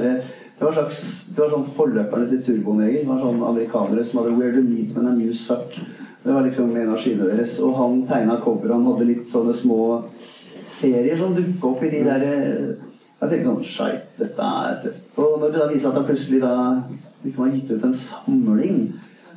[0.59, 0.99] det var, slags,
[1.31, 3.05] det var sånn forløperne til Turboneger.
[3.05, 5.77] Det var sånn amerikanere som hadde Where the meat men and you suck.
[6.23, 7.55] Det var liksom en av skyene deres.
[7.63, 8.73] Og han tegna cover.
[8.75, 9.79] Han hadde litt sånne små
[10.69, 12.73] serier som dukka opp i de der eh,
[13.19, 15.07] Jeg tenkte sånn Skeit, dette er tøft.
[15.19, 16.53] Og når det da viser at han plutselig da
[17.23, 18.77] liksom har gitt ut en samling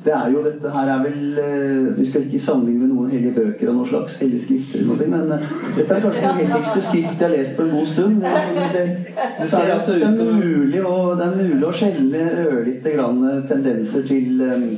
[0.05, 3.35] det er jo dette her er vel eh, Vi skal ikke sammenligne med noen hellige
[3.37, 5.47] bøker av noe slags hellige skrifter, eller noe, men eh,
[5.77, 8.19] dette er kanskje den helligste skrift jeg har lest på en god stund.
[8.23, 8.91] Det er, ser,
[9.39, 13.25] Det ser er altså det, er mulig å, det er mulig å skjelne ørlite grann
[13.29, 14.69] eh, tendenser til um,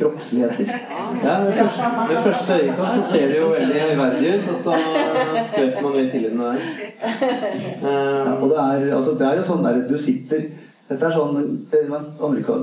[0.00, 0.72] kroppsligheter.
[1.24, 4.76] Ja, ved første, ved første øyekast så ser det jo veldig høyverdig ut, og så
[5.52, 6.66] støter man litt til den der.
[7.84, 10.50] Ja, og det er, altså, det er jo sånn der du sitter
[10.90, 11.36] Dette er sånn
[11.70, 12.02] det var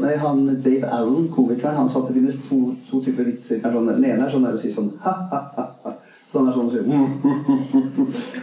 [0.02, 2.58] nei, han Dave Allen, komikeren, han sa at det finnes to,
[2.90, 3.62] to typer vitser.
[3.64, 5.94] Er Sånn, den ene er sånn der å si sånn ha-ha-ha.
[6.28, 6.82] Så han er sånn å si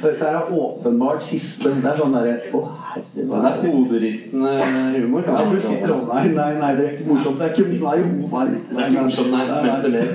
[0.01, 1.75] Dette er åpenbart siste.
[1.83, 2.63] Det er sånn derre Å,
[2.95, 4.55] herre det er hoderystende
[4.95, 5.29] humor.
[5.29, 7.43] Ja, du sitter og Nei, nei, nei, det er ikke morsomt.
[7.43, 8.47] Det er ikke Nei, jo, nei.
[8.55, 10.09] Det er ikke morsomt, nei, mens du ler.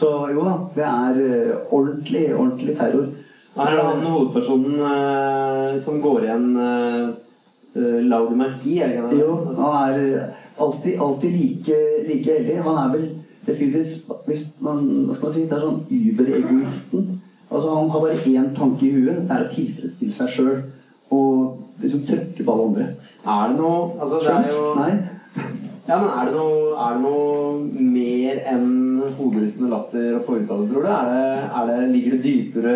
[0.00, 3.08] Så jo da, det er eh, ordentlig, ordentlig terror.
[3.58, 6.50] Er det han hovedpersonen eh, som går igjen
[7.78, 8.34] uh, Laudi
[8.78, 9.20] er det ikke?
[9.20, 12.58] Jo, han er eh, alltid, alltid like, like heldig.
[12.66, 13.06] Han er vel
[13.46, 15.46] definitivt hvis man, Hva skal man si?
[15.46, 17.06] Det er sånn überegoisten.
[17.48, 19.22] Altså, han har bare én tanke i huet.
[19.24, 20.58] Det er å tilfredsstille seg sjøl
[21.14, 22.88] og liksom trykke på alle andre.
[23.24, 24.90] Er det noe Altså, det er jo Nei.
[25.88, 28.72] Ja, men er det noe, er det noe mer enn
[29.16, 30.88] hoderystende latter av det, tror du?
[30.92, 32.74] Er det, er det, ligger det dypere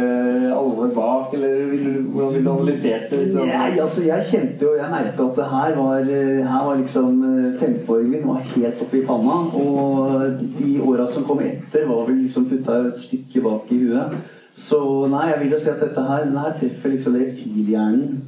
[0.57, 3.19] alvor bak, eller hvordan ville du analysert det?
[3.27, 3.51] Liksom?
[3.51, 7.21] Nei, altså jeg kjente jo, jeg merka at det her var, eh, her var liksom
[7.61, 9.39] Femteåringen min var helt oppe i panna.
[9.61, 14.17] Og de åra som kom etter, var vel liksom putta et stykke bak i huet.
[14.57, 14.81] Så
[15.13, 18.23] nei, jeg vil jo si at dette her, dette her treffer liksom reptilhjernen.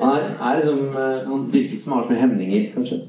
[0.00, 3.04] Er, er liksom, eh, han virker ikke som han har så mye hemninger, kanskje.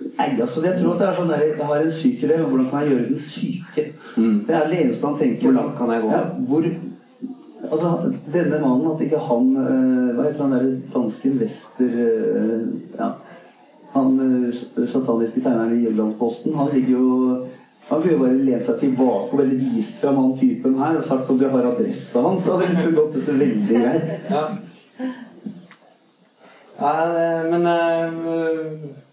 [0.00, 2.66] Nei, altså jeg tror at det er sånn der, Jeg har en syke men hvordan
[2.70, 3.84] kan jeg gjøre den syke?
[4.16, 4.40] Mm.
[4.48, 5.46] Det er det eneste han tenker.
[5.46, 6.10] Hvor langt kan jeg gå?
[6.10, 6.66] Ja, hvor,
[7.70, 7.92] altså,
[8.34, 12.64] denne mannen, at ikke han øh, Hva heter han derre dansken Wester øh,
[12.98, 13.10] ja,
[13.94, 17.10] Han øh, sataniske tegneren i Jyllandsposten, han ligger jo
[17.84, 21.04] han kunne jo bare lent seg tilbake og bare vist fram han typen her og
[21.04, 22.46] sagt at du har adressa hans.
[22.46, 24.30] Så hadde det liksom gått dette veldig greit.
[24.30, 24.44] Ja.
[26.78, 26.94] Ja,
[27.50, 29.03] men eh,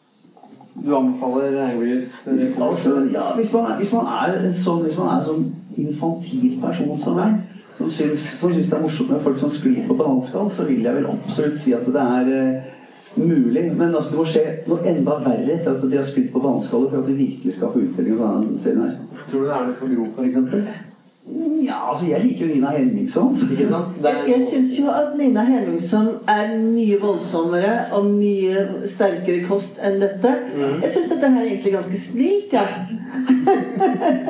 [0.76, 2.14] du anbefaler Angrius?
[2.28, 5.48] eh, Altså, ja, hvis man hvis man er sånn, hvis man er sånn
[5.78, 7.40] infantil person som meg,
[7.78, 10.84] som syns, som syns det er morsomt med folk som sklir på bananskall, så vil
[10.86, 12.72] jeg vel absolutt si at det er eh,
[13.16, 13.66] mulig.
[13.76, 16.94] Men altså, det må skje noe enda verre etter at de har skutt på bananskallet
[16.94, 18.98] for at de virkelig skal få uttelling på denne serien her.
[19.28, 20.66] Tror du det er noe for grov, eksempel?
[21.62, 23.36] Ja, altså, jeg liker jo Nina Henriksson.
[23.52, 23.98] Ikke sant?
[24.02, 29.78] Det er, Jeg syns jo at Nina Helmingsson er mye voldsommere og mye sterkere kost
[29.86, 30.32] enn dette.
[30.56, 30.82] Mm.
[30.82, 32.66] Jeg syns dette her er egentlig ganske snilt, ja.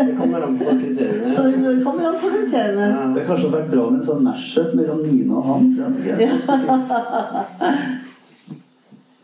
[0.01, 1.31] det kommer an på kriteriene.
[1.31, 2.91] Så det kommer an på kriteriene.
[2.91, 3.07] Ja.
[3.15, 5.73] Det kanskje hadde vært bra med en sånn mashup mellom Nina og han.
[5.79, 6.31] Det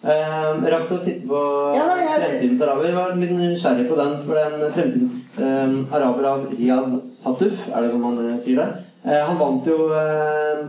[0.07, 0.65] hadde.
[0.65, 1.41] Eh, rakk du å titte på
[1.75, 2.91] Ja, nei, jeg- Fremtidens araber?
[2.95, 4.13] Var litt nysgjerrig på den.
[4.25, 8.69] For den Fremtidens eh, araber av Riyad Satuf, er det som han eh, sier det?
[9.05, 10.63] Eh, han vant jo eh,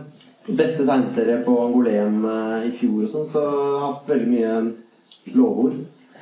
[0.49, 4.73] beste tegneserie på Angoleum eh, i fjor og sånn, så har hatt veldig mye
[5.35, 5.73] lovord.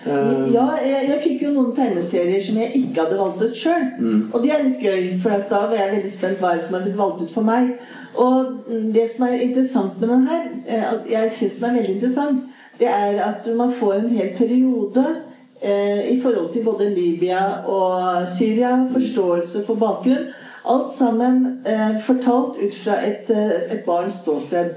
[0.05, 3.86] Eh, Ja, jeg, jeg fikk jo noen tegneserier som jeg ikke hadde valgt ut sjøl.
[3.99, 4.20] Mm.
[4.34, 6.97] Og det er litt gøy, for da var jeg veldig spent hva som er blitt
[6.99, 7.74] valgt ut for meg.
[8.18, 8.63] Og
[8.93, 10.45] det som er interessant med den her,
[11.09, 12.47] jeg syns den er veldig interessant,
[12.80, 15.05] det er at man får en hel periode
[15.61, 20.30] eh, i forhold til både Libya og Syria, forståelse for bakgrunn.
[20.67, 24.75] Alt sammen eh, fortalt ut fra et, eh, et barns ståsted.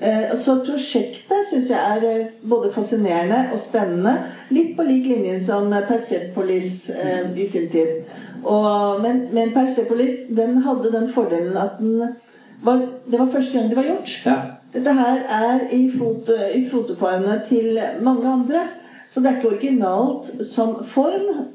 [0.00, 4.16] Eh, så prosjektet syns jeg er eh, både fascinerende og spennende.
[4.52, 8.02] Litt på lik linje som Persepolis eh, i sin tid.
[8.42, 12.16] Og, men, men Persepolis den hadde den fordelen at den
[12.62, 14.18] var, det var første gang det var gjort.
[14.26, 14.40] ja.
[14.72, 18.66] Dette her er i, fot, i fotoformene til mange andre.
[19.08, 21.46] Så det er ikke originalt som form.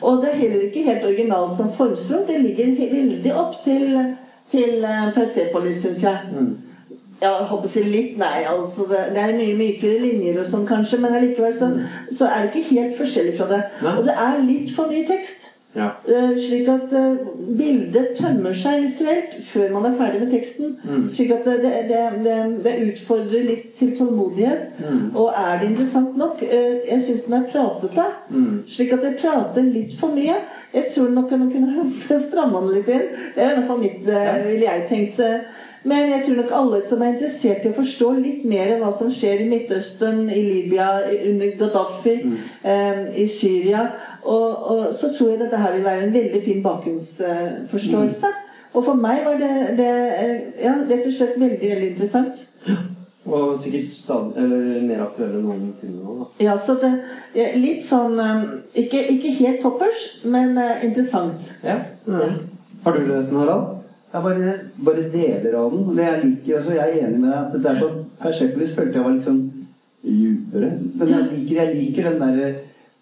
[0.00, 2.26] Og det er heller ikke helt originalt som formspråk.
[2.28, 4.14] Det ligger veldig opp til,
[4.50, 6.18] til eh, Persepolis, syns jeg.
[6.32, 6.56] Mm.
[7.22, 8.42] Ja, jeg håper å si litt, nei.
[8.44, 11.70] altså Det, det er mye mykere linjer og sånn, kanskje, men allikevel så,
[12.12, 13.62] så er det ikke helt forskjellig fra det.
[13.94, 15.54] Og det er litt for mye tekst.
[15.76, 15.88] Ja.
[16.08, 17.18] Eh, slik at eh,
[17.58, 20.76] bildet tømmer seg visuelt før man er ferdig med teksten.
[21.12, 24.80] Slik at det, det, det, det, det utfordrer litt til tålmodighet.
[25.12, 26.42] Og er det interessant nok?
[26.46, 28.08] Eh, jeg syns den er pratete.
[28.72, 30.38] Slik at jeg prater litt for mye.
[30.76, 31.86] Jeg tror nok den kunne
[32.28, 33.06] stramme den litt inn.
[33.36, 35.24] Det er i hvert fall mitt, eh, ville jeg tenkt.
[35.86, 39.12] Men jeg tror nok alle som er interessert i å forstå litt mer hva som
[39.14, 40.88] skjer i Midtøsten, i Libya,
[41.30, 42.16] under Gaddafi,
[42.66, 43.84] eh, i Syria,
[44.24, 48.32] og, og så tror jeg dette her vil være en veldig fin bakgrunnsforståelse.
[48.76, 50.34] Og for meg var det, det eh,
[50.66, 52.42] ja, rett og slett veldig, veldig interessant.
[53.26, 56.18] Og sikkert stadig, eller mer aktuelle enn noensinne nå.
[56.20, 56.26] da.
[56.44, 56.92] Ja, så det
[57.34, 58.44] er litt sånn eh,
[58.84, 61.54] Ikke, ikke helt toppers, men eh, interessant.
[61.66, 61.80] Ja.
[62.06, 62.44] Mm.
[62.84, 63.75] Har du lest den, Harald?
[64.16, 64.52] Jeg bare,
[64.86, 65.88] bare deler av den.
[65.96, 68.96] Det jeg liker, altså jeg er enig med deg at det er sånn Persepolis følte
[68.96, 69.42] jeg var litt sånn
[70.06, 70.70] dypere.
[70.96, 72.48] Men jeg liker, jeg liker den derre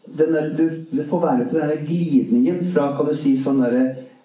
[0.05, 3.85] der, du, du får være på den der glidningen fra kan du si sånn derre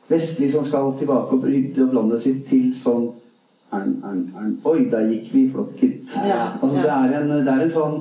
[0.09, 3.11] vestlig som skal tilbake og bryte opp landet sitt, til sånn
[3.71, 4.55] ern, ern, ern.
[4.67, 6.17] Oi, der gikk vi flokket.
[6.25, 6.83] Ja, Altså, ja.
[6.83, 7.99] det, er en, det er en sånn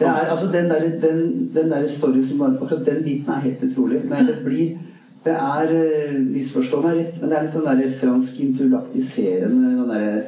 [0.00, 3.64] er, altså, den der, den, den der storyen som bare på den biten er helt
[3.66, 4.00] utrolig.
[4.08, 4.78] Men det blir
[5.24, 9.90] det er eh, Misforstå meg rett, men det er litt sånn der fransk intellektiserende den
[9.90, 10.22] derre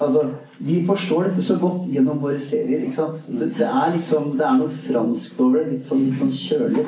[0.00, 0.22] Altså,
[0.58, 2.86] vi forstår dette så godt gjennom våre serier.
[2.86, 3.24] ikke sant?
[3.28, 5.74] Det, det er liksom, det er noe franskt over det.
[5.74, 6.84] Litt sånn, litt sånn kjølig.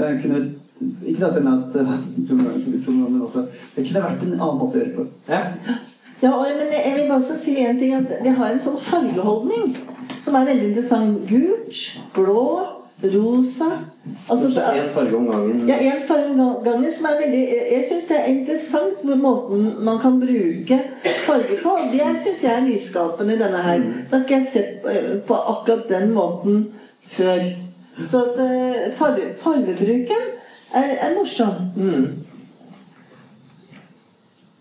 [0.00, 0.40] Jeg kunne,
[1.06, 1.92] ikke dette med at eh,
[2.96, 3.44] men også,
[3.76, 5.06] Det kunne vært en annen måte å gjøre det på.
[5.30, 5.42] Ja.
[6.24, 9.74] Ja, men jeg vil bare også si en ting at Det har en sånn fargeholdning
[10.18, 11.22] som er veldig interessant.
[11.28, 11.82] Gult,
[12.16, 12.46] blå,
[13.02, 13.64] rosa
[14.30, 15.68] altså, Én farge om gangen.
[15.68, 17.42] Ja, en fargeganger som er veldig
[17.72, 20.80] Jeg syns det er interessant hvor måten man kan bruke
[21.26, 21.76] farger på.
[21.92, 23.78] Det syns jeg er nyskapende i denne her.
[23.78, 26.66] Det har ikke jeg sett eh, på akkurat den måten
[27.08, 27.44] før.
[28.00, 30.30] Så eh, farge, fargebruken
[30.74, 31.68] er, er morsom.
[31.76, 32.25] Mm.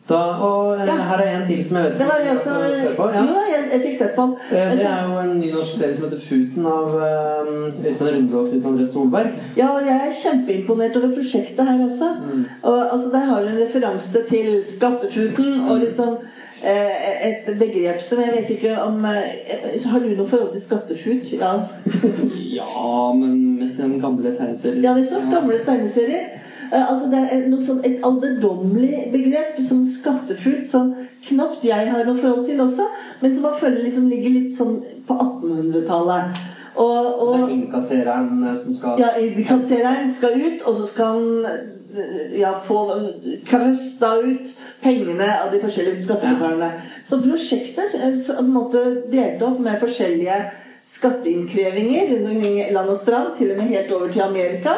[0.10, 0.96] Da, og eh, Ja.
[1.10, 3.08] her er en til som jeg vet ikke om har sett på.
[3.16, 3.22] Ja.
[3.26, 4.36] Jo, jeg, jeg fikk sett på den.
[4.50, 8.12] Det, Det Altså, er jo en ny norsk serie som heter Futen av eh, Øystein
[8.16, 9.32] Runde og Knut André Solberg.
[9.58, 12.12] Ja, jeg er kjempeimponert over prosjektet her også.
[12.62, 16.18] Og altså, Der har du en referanse til Skattefuten og liksom
[16.62, 21.34] eh, et begrep som jeg vet ikke om eh, Har du noe forhold til skattefut?
[21.40, 21.52] Ja,
[22.60, 24.84] Ja, men mest den gamle tegneserien.
[24.86, 25.32] ja nettopp.
[25.34, 26.30] Gamle tegneserier.
[26.72, 30.94] Eh, altså Det er noe sånn et alderdommelig begrep som skattefut, som
[31.28, 32.88] knapt jeg har noe forhold til også,
[33.22, 36.44] men som man føler liksom ligger litt sånn på 1800-tallet.
[36.76, 41.46] Og, Det er innkassereren eh, som skal Ja, innkassereren skal ut, og så skal han
[41.46, 42.82] eh, ja, få
[43.48, 44.52] krøsta ut
[44.84, 46.74] pengene av de forskjellige skattebetalerne.
[47.08, 50.42] Så prosjektet er på en måte delt opp med forskjellige
[50.86, 54.76] skatteinnkrevinger rundt omkring land og strand, til og med helt over til Amerika.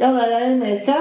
[0.00, 0.96] Ja, der er Amerika.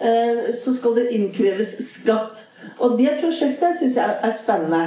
[0.00, 2.46] Eh, Så skal det innkreves skatt.
[2.78, 4.84] Og det prosjektet syns jeg er spennende.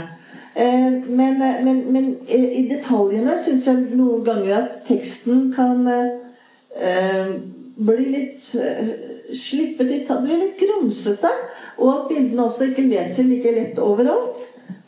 [0.55, 7.35] Eh, Men, men, men i detaljene syns jeg noen ganger at teksten kan eh,
[7.75, 8.55] bli litt
[9.31, 11.31] Slippe litt Bli litt grumsete.
[11.77, 14.37] Og at bildene også ikke leser like lett overalt.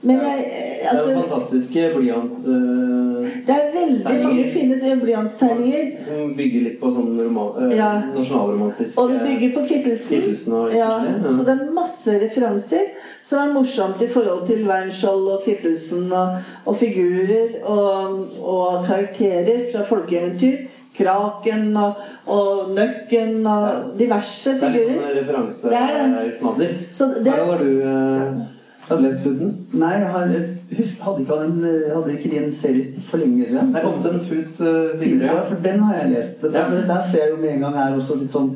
[0.04, 0.48] Men jeg,
[0.84, 3.28] Det er jo fantastiske blyant Øh...
[3.48, 3.70] det er
[4.04, 5.90] veldig mange fine blyanttegninger.
[6.08, 7.92] som bygger litt på sånn eh, Ja.
[8.16, 10.22] nasjonalromantisk Og det bygger på Kittelsen.
[10.22, 11.30] Kittelsen og Ja, ja.
[11.30, 12.92] så det er masse referanser
[13.24, 19.70] som er morsomt i forhold til Wernskjold og Kittelsen og, og figurer og, og karakterer
[19.72, 20.66] fra folkeeventyr.
[20.94, 21.94] Kraken og,
[22.30, 25.00] og Nøkken og diverse figurer.
[25.00, 25.96] Det er litt sånn Det er
[26.28, 26.76] referansesnadder.
[26.88, 28.44] Så det, Harald, har du
[28.90, 29.54] eh, Footen?
[29.72, 30.34] Nei, har,
[30.78, 33.72] husk, hadde, ikke den en, hadde ikke de en serie for lenge siden?
[33.74, 36.42] Det er kommet en fullt uh, Tidligere, Ja, for den har jeg lest.
[36.42, 36.68] Det, Ja.
[36.70, 38.52] Men der ser jeg jo med en gang her også litt sånn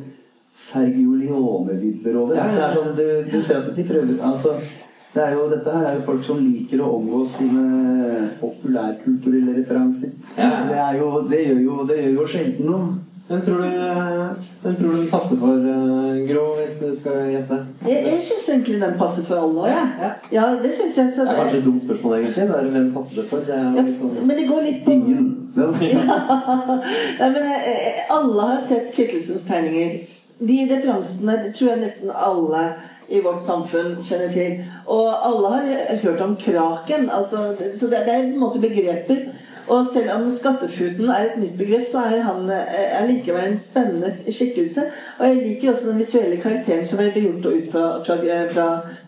[0.57, 2.36] Sergio Leone-vibber over.
[2.36, 4.57] Ja, Altså, det ja, er sånn, du, du ser at de prøver altså,
[5.13, 10.13] det er jo, Dette her er jo folk som liker å omgås sine populærkulturelle referanser.
[10.38, 12.89] Det, jo, det, gjør jo, det gjør jo sjelden noe.
[13.28, 14.28] Hvem tror du, eh,
[14.61, 17.57] hvem tror du den passer for, uh, Gro, hvis du skal gjette?
[17.88, 19.71] Jeg, jeg syns egentlig den passer for alle òg.
[19.73, 20.11] Ja.
[20.32, 21.11] Ja, det syns jeg.
[21.15, 22.47] Så Det er kanskje et dumt spørsmål, egentlig.
[22.47, 23.38] Det er hvem passer det for?
[23.49, 24.13] Det er ja, sånn...
[24.21, 25.28] men det går litt på Ingen.
[27.19, 29.97] Nei, men eh, Alle har sett Kittelsens tegninger.
[30.39, 32.63] De referansene tror jeg nesten alle
[33.09, 34.63] i vårt samfunn kjenner til.
[34.86, 37.09] Og alle har hørt om kraken.
[37.11, 39.28] Altså, så det, det er på en måte begreper.
[39.68, 43.59] Og selv om skattefuten er et nytt begrep, så er han eh, er likevel en
[43.59, 44.86] spennende skikkelse.
[45.20, 48.18] Og jeg liker også den visuelle karakteren som er gjort ut fra, fra,
[48.53, 48.68] fra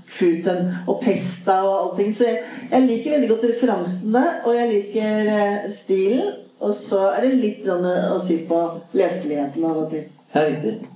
[0.10, 2.14] Futen og Pesta og allting.
[2.16, 6.38] Så jeg, jeg liker veldig godt referansene, og jeg liker eh, stilen.
[6.60, 8.64] Og så er det litt å si på
[9.00, 10.10] leseligheten av og til.
[10.36, 10.89] Ja, riktig.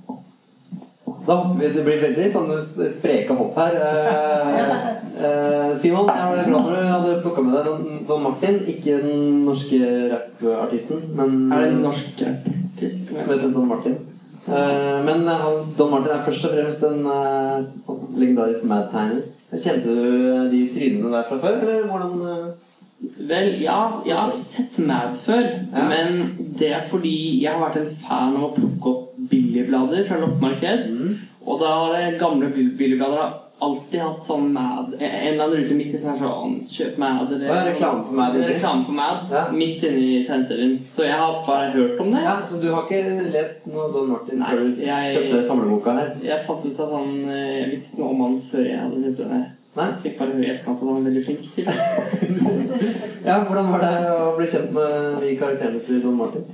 [1.26, 2.56] Da hopper vi, Det blir veldig sånne
[2.92, 3.76] spreke hopp her.
[3.80, 4.88] Eh,
[5.24, 8.58] eh, Simon, jeg var glad for du hadde plukka med deg Don, Martin.
[8.68, 9.78] Ikke den norske
[10.12, 13.14] rappartisten, men Er det en norsk rappartist?
[13.14, 13.96] som heter Don Martin.
[14.48, 15.24] Eh, men
[15.78, 17.08] Don Martin er først og fremst en
[18.20, 19.24] legendarisk mad-tegner.
[19.54, 22.54] Kjente du de trynene der fra før, eller hvordan?
[23.28, 25.42] Vel, ja, jeg har sett Mad før,
[25.74, 25.82] Ja.
[25.88, 30.18] men det er fordi jeg har vært en fan av å plukke opp billigblader fra
[30.20, 30.90] loppemarked.
[31.44, 35.74] Og da har det gamle bill- billigblader alltid hatt sånn Mad En eller annen rute
[35.78, 38.34] midt i sånn sånn Kjøp Mad eller ja, reklame for Mad?
[38.36, 39.44] Reklame for Mad Ja.
[39.52, 40.78] midt inni tegneserien.
[40.90, 42.22] Så jeg har bare hørt om det.
[42.24, 45.92] Ja, Så du har ikke lest noe Don Martin Nei, før du jeg- kjøpte samleboka
[45.98, 46.10] her?
[46.22, 49.04] Jeg fant ut at han eh, Jeg visste ikke noe om han før jeg hadde
[49.04, 49.46] kjøpt den.
[49.76, 49.86] Nei?
[49.86, 53.24] Jeg fikk bare høre i etterkant at han var veldig flink til det.
[53.24, 56.44] Ja, Hvordan var det å bli kjent med de karakterene til Don Martin?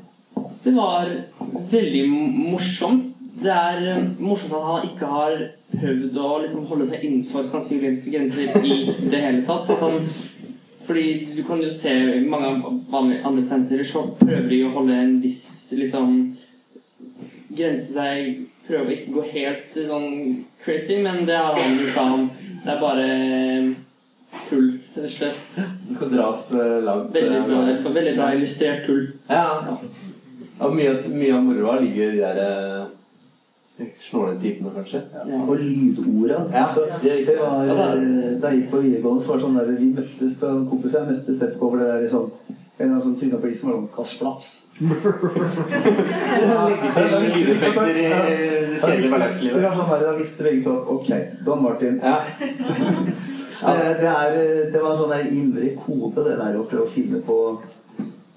[0.65, 1.09] Det var
[1.71, 3.07] veldig morsomt.
[3.41, 5.39] Det er eh, morsomt at han ikke har
[5.71, 9.71] prøvd å liksom holde seg innenfor sannsynlige grenser i det hele tatt.
[9.73, 10.05] At han,
[10.85, 11.07] fordi
[11.37, 12.53] du kan jo se i mange
[12.93, 15.45] andre tegneserier så prøver de å holde en viss
[15.79, 16.17] liksom
[17.57, 20.13] grense seg Prøve å ikke gå helt sånn
[20.63, 21.97] crazy, men det har han gjort.
[21.97, 22.29] Han.
[22.63, 23.65] Det er bare eh,
[24.47, 25.49] tull, rett og slett.
[25.89, 27.09] Det skal dras eh, langt.
[27.17, 29.09] Veldig bra, eh, veldig bra illustrert tull.
[29.27, 29.43] Ja.
[29.67, 29.75] Ja.
[30.61, 32.37] Og mye, mye av moroa ligger i de der
[33.81, 35.01] eh, snåle typene, kanskje.
[35.15, 35.23] Ja.
[35.41, 36.39] og lydorda.
[36.53, 39.47] Ja, altså, det det var, Ja, eh, da jeg gikk på videregående, så var det
[39.47, 42.29] sånn der Vi møttes da en kompis jeg møttes etterpå over det der i sånn
[42.81, 44.05] en eller annen som tryna på isen var sånn til
[49.91, 51.11] der, da visste begge to at ok,
[51.45, 52.01] Don Martin.
[52.01, 52.19] Ja.
[53.61, 54.33] Det, det, er,
[54.73, 57.37] det var en sånn der indre kode, det der å prøve å finne på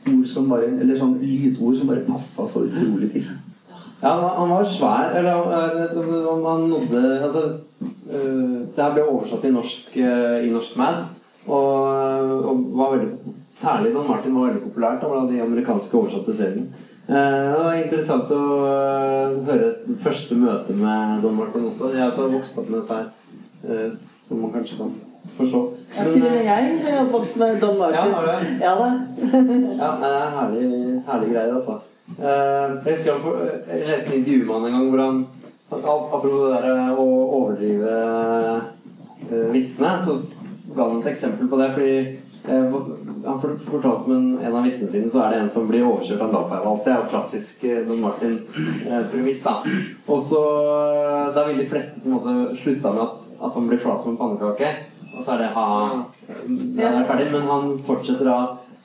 [0.08, 3.26] ord som bare Eller sånn lydord som bare passa så utrolig til.
[4.04, 5.14] Ja, han var- svær.
[5.16, 7.44] Eller han nådde Altså,
[8.12, 11.06] eh, det her ble oversatt i norsk, eh, i norsk Mad.
[11.48, 13.18] Og, og var veldig
[13.54, 16.68] Særlig Don Martin var veldig populært av de amerikanske oversatte seriene.
[17.08, 18.40] Eh, Det var interessant å
[19.46, 21.92] høre et første møte med Don Martin også.
[21.94, 24.92] Jeg har også vokst opp med dette her, som man kanskje kan
[25.38, 25.62] forstå.
[25.98, 28.14] Ja, til og med jeg er oppvokst med Don ja, Martin.
[28.14, 28.32] har du?
[28.64, 28.90] Ja da.
[29.84, 30.70] Ja, det er herlig,
[31.08, 31.80] herlig greier, altså.
[32.20, 33.38] Eh, jeg husker han for,
[33.72, 35.24] jeg leste en intervju med han en gang hvor han
[35.74, 37.94] Apropos det der å overdrive
[39.32, 40.14] eh, vitsene, så
[40.76, 41.70] ga han et eksempel på det.
[41.74, 41.96] Fordi
[42.46, 42.76] eh,
[43.26, 46.22] han for- fortalte med en- av vitsene sine, så er det en som blir overkjørt
[46.22, 46.84] av en dagpleievals.
[46.86, 49.56] Det er jo klassisk eh, Don Martin-premiss, da.
[50.08, 53.16] Og så eh, Da vil de fleste på en måte slutta med at,
[53.48, 54.70] at han blir flat som en pannekake.
[55.14, 55.68] Og så er det ha
[56.48, 57.32] Det er ferdig.
[57.32, 58.38] Men han fortsetter da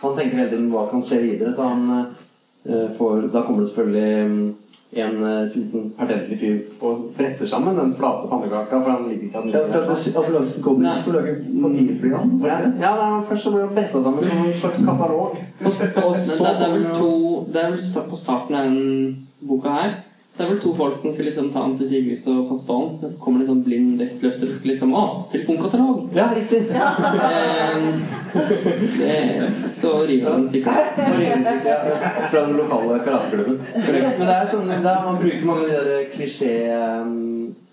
[0.03, 3.71] Han tenker hele tiden hva kan skje videre, så han uh, får Da kommer det
[3.73, 4.49] selvfølgelig mm,
[4.99, 9.27] en eh, litt sånn pertentlig fyr og bretter sammen den flate pannekaka, for han liker
[9.27, 9.91] ikke at den Ja, ligger der.
[9.93, 13.53] at Ambulansen kommer ikke til å lage papirfly av Ja, Ja, det er, Først så
[13.53, 15.37] blir han bretta sammen som en slags katalog.
[15.37, 17.11] Og men så det, det er vel to
[17.53, 19.95] Det er vel på starten av denne boka her
[20.39, 22.91] Det er vel to folk som skal liksom ta sykehus og passe på han.
[23.01, 26.05] Men så kommer det en sånn blind vektløfter og skal liksom Å, telefonkatalog!
[26.15, 26.61] Ja, riktig.
[26.71, 27.89] Eh,
[29.01, 29.17] det,
[29.75, 30.93] så river han stykker.
[32.31, 33.59] Fra den lokale karateklubben.
[33.75, 36.55] Men det er sånn, det er, man bruker mange av de der klisjé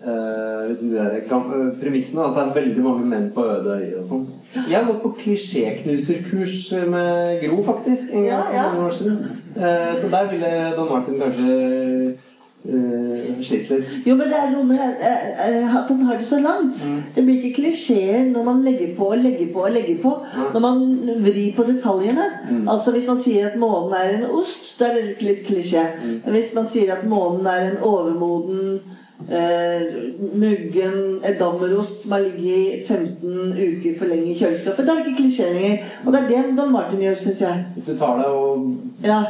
[0.05, 2.21] Uh, liksom de der eh, premissene.
[2.23, 4.27] Altså det er veldig mange menn på øde øyer og sånn.
[4.53, 6.59] Jeg har gått på klisjéknuserkurs
[6.91, 8.67] med Gro, faktisk, en gang for ja.
[8.67, 9.17] mange år siden.
[9.55, 11.57] Uh, så der ville Don Martin kanskje
[12.69, 13.83] uh, sliter.
[14.05, 16.81] Jo, men det er noe med eh, at han har det så langt.
[17.15, 20.13] Det blir ikke klisjeer når man legger på og legger på og legger på.
[20.53, 20.83] Når man
[21.25, 22.27] vrir på detaljene.
[22.67, 25.87] Altså Hvis man sier at månen er en ost, da er det litt klisjé.
[26.03, 28.79] Men hvis man sier at månen er en overmoden
[29.29, 29.81] uh,
[30.35, 35.13] muggen edammerost som har ligget i 15 uker for lenge i kjøleskapet, da er det
[35.13, 35.89] ikke klisjé lenger.
[36.05, 37.65] Og det er det Don Martin gjør, syns jeg.
[37.75, 39.21] Hvis du tar det og Ja,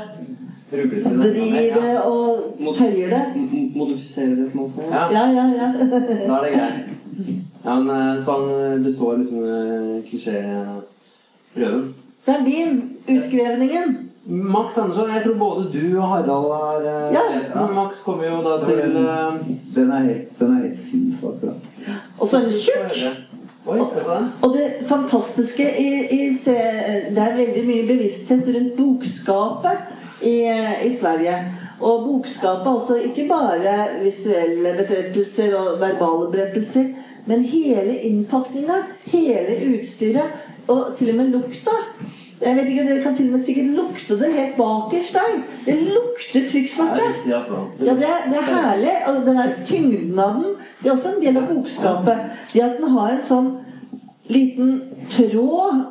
[0.75, 3.21] Vrir det og tøyer det.
[3.35, 4.87] M- m- det på en måte.
[4.91, 5.67] Ja, Ja, ja, ja.
[6.27, 6.73] da er det greit.
[7.65, 11.93] Ja, men eh, så han består liksom eh, klisjéprøven.
[12.25, 12.81] Det er din.
[13.09, 13.97] Utgrevningen.
[14.27, 17.19] Max Andersson, jeg tror både du og Harald har eh, Ja.
[17.37, 17.75] lest den.
[17.75, 19.33] Max kommer jo da til eh,
[19.75, 21.53] Den er helt, den er helt sinnssvakt bra.
[22.21, 23.05] Og så er den tjukk.
[23.65, 24.25] Den.
[24.41, 26.53] Og det fantastiske i, i se,
[27.15, 29.84] Det er veldig mye bevissthet rundt bokskapet
[30.25, 30.35] i,
[30.87, 31.37] i Sverige.
[31.79, 36.91] Og bokskapet altså ikke bare visuelle betrettelser og verbale berettelser,
[37.25, 41.75] men hele innpakninga, hele utstyret, og til og med lukta.
[42.41, 45.35] Jeg vet ikke, Dere kan til og med sikkert lukte det helt bakerst der.
[45.65, 47.55] Det lukter Det er riktig, altså.
[47.79, 48.95] Ja, det er, det er herlig.
[49.07, 52.17] Og den der tyngden av den Det er også en del av bokskapet.
[52.53, 53.51] Det at den har en sånn
[54.27, 55.85] liten tråd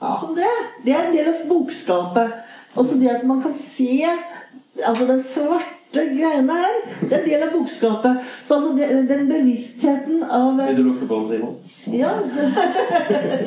[0.00, 0.14] Ja.
[0.20, 0.52] som det.
[0.84, 2.30] Det er en del av bokskapet.
[2.74, 4.06] Også det at man kan se
[4.86, 8.28] Altså den svarte greiene her, det er en del av bokskapet.
[8.42, 11.56] Så altså det, den bevisstheten av Vil du lukte på den, Simon?
[11.92, 12.12] Ja.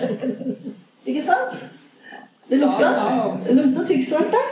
[1.10, 1.64] ikke sant?
[2.50, 2.92] Det lukta,
[3.48, 4.52] det lukta tykksvart der.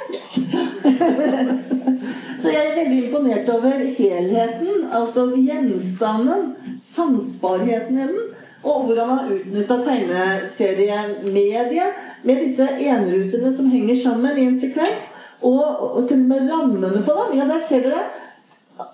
[2.41, 8.30] Så jeg er veldig imponert over helheten, altså gjenstanden, sansbarheten i den,
[8.64, 11.91] og hvordan han har utnytta tegneseriemediet
[12.24, 15.03] med disse enrutene som henger sammen i en sekvens,
[15.41, 15.64] og,
[15.97, 17.30] og til og med rammene på dem.
[17.39, 18.03] Ja, der ser dere.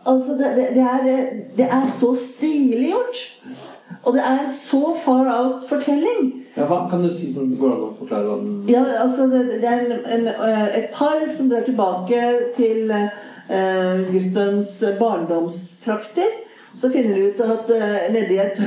[0.08, 1.00] Altså, det, det, det, er,
[1.58, 3.18] det er så stilig gjort.
[4.04, 6.34] Og det er en så far out-fortelling.
[6.56, 9.42] Ja, kan du si sånn, Går det an å forklare hva den Ja, altså det,
[9.62, 12.22] det er en, en, eh, et par som drar tilbake
[12.56, 13.10] til uh,
[14.10, 16.32] guttens barndomstrakter.
[16.78, 18.60] Så finner du ut at uh, nedi et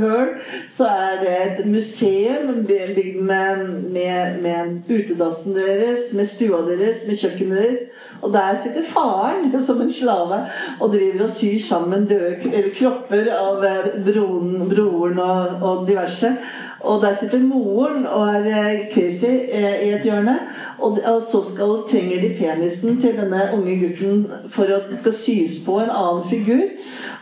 [0.00, 0.30] høl
[0.72, 7.04] så er det et museum by- bygd med, med, med utedassen deres, med stua deres,
[7.08, 7.84] med kjøkkenet deres.
[8.22, 10.44] Og der sitter faren som en slave
[10.80, 12.36] og driver og syr sammen døde
[12.78, 16.36] kropper av eh, broren, broren og, og diverse.
[16.82, 20.34] Og der sitter moren og er eh, crazy eh, i et hjørne.
[20.82, 25.60] Og så skal, trenger de penisen til denne unge gutten for at den skal sys
[25.66, 26.64] på en annen figur.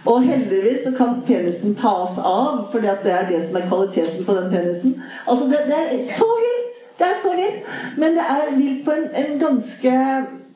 [0.08, 4.36] Og heldigvis så kan penisen tas av, for det er det som er kvaliteten på
[4.38, 4.96] den penisen.
[5.28, 6.84] Altså det, det er så vilt!
[7.00, 7.68] Det er så vilt.
[7.96, 9.92] Men det er vilt på en, en ganske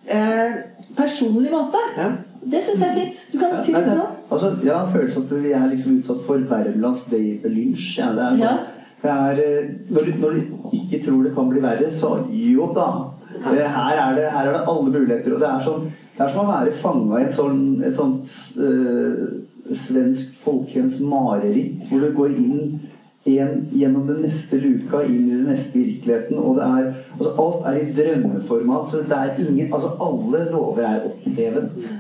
[0.07, 0.55] eh,
[0.97, 1.81] personlig måte.
[1.97, 2.11] Ja.
[2.45, 3.21] Det syns jeg er fint.
[3.33, 4.17] Du kan si det du òg.
[4.31, 7.99] altså, jeg har følelsen at vi er liksom utsatt for Wermelands Day-lynsj.
[7.99, 8.57] Ja, det er sånn, Ja.
[9.03, 10.41] det er, eh, når, du- når du
[10.73, 12.91] ikke tror det kan bli verre, så jo da.
[13.45, 15.35] Her er det, her er det alle muligheter.
[15.35, 18.29] Og det er, sånn, det er som å være fanga i et, sånt, et sånt
[18.59, 22.81] øh, svensk folkehjems mareritt, hvor du går inn
[23.25, 26.39] en, gjennom den neste luka, inn i den neste virkeligheten.
[26.39, 28.91] Og det er, altså alt er i drømmeformat.
[28.91, 31.93] Så det er ingen, altså alle lover er opphevet.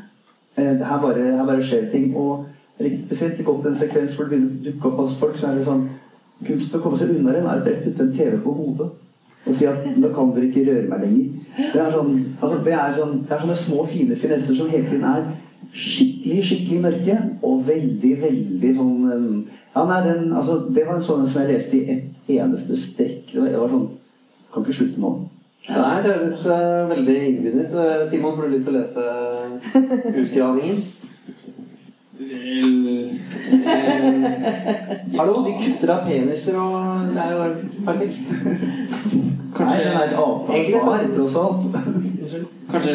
[0.57, 2.16] Eh, Her bare, her bare skjer ting.
[2.16, 2.45] Og
[2.81, 5.61] litt spesielt godt en sekvens hvor det begynner å dukke opp hos folk, så er
[5.61, 5.89] det sånn
[6.45, 8.89] Kunsten å komme seg unna dem er å putte en TV på hodet
[9.47, 11.31] og si at 'nå kan dere ikke røre meg lenger'.
[11.72, 12.12] Det er, sånn,
[12.43, 15.27] altså, det er, sånn, det er sånne små, fine finesser som hele tiden er
[15.75, 19.39] skikkelig, skikkelig mørke og veldig, veldig sånn um,
[19.75, 23.33] Ja, nei, den, altså, det var en sånn som jeg leste i ett eneste strekk.
[23.33, 23.89] Det var, det var sånn
[24.55, 25.11] Kan ikke slutte nå.
[25.64, 27.75] Nei, det høres uh, veldig innbydende ut.
[27.81, 29.03] Eh, Simon, får du lyst til å lese
[33.35, 35.16] utgravningen?
[35.18, 37.39] Hallo, de kutter av peniser, og det er jo
[37.87, 38.32] perfekt.
[39.55, 41.64] Nei, den er så- tross alt.
[42.70, 42.95] Kanskje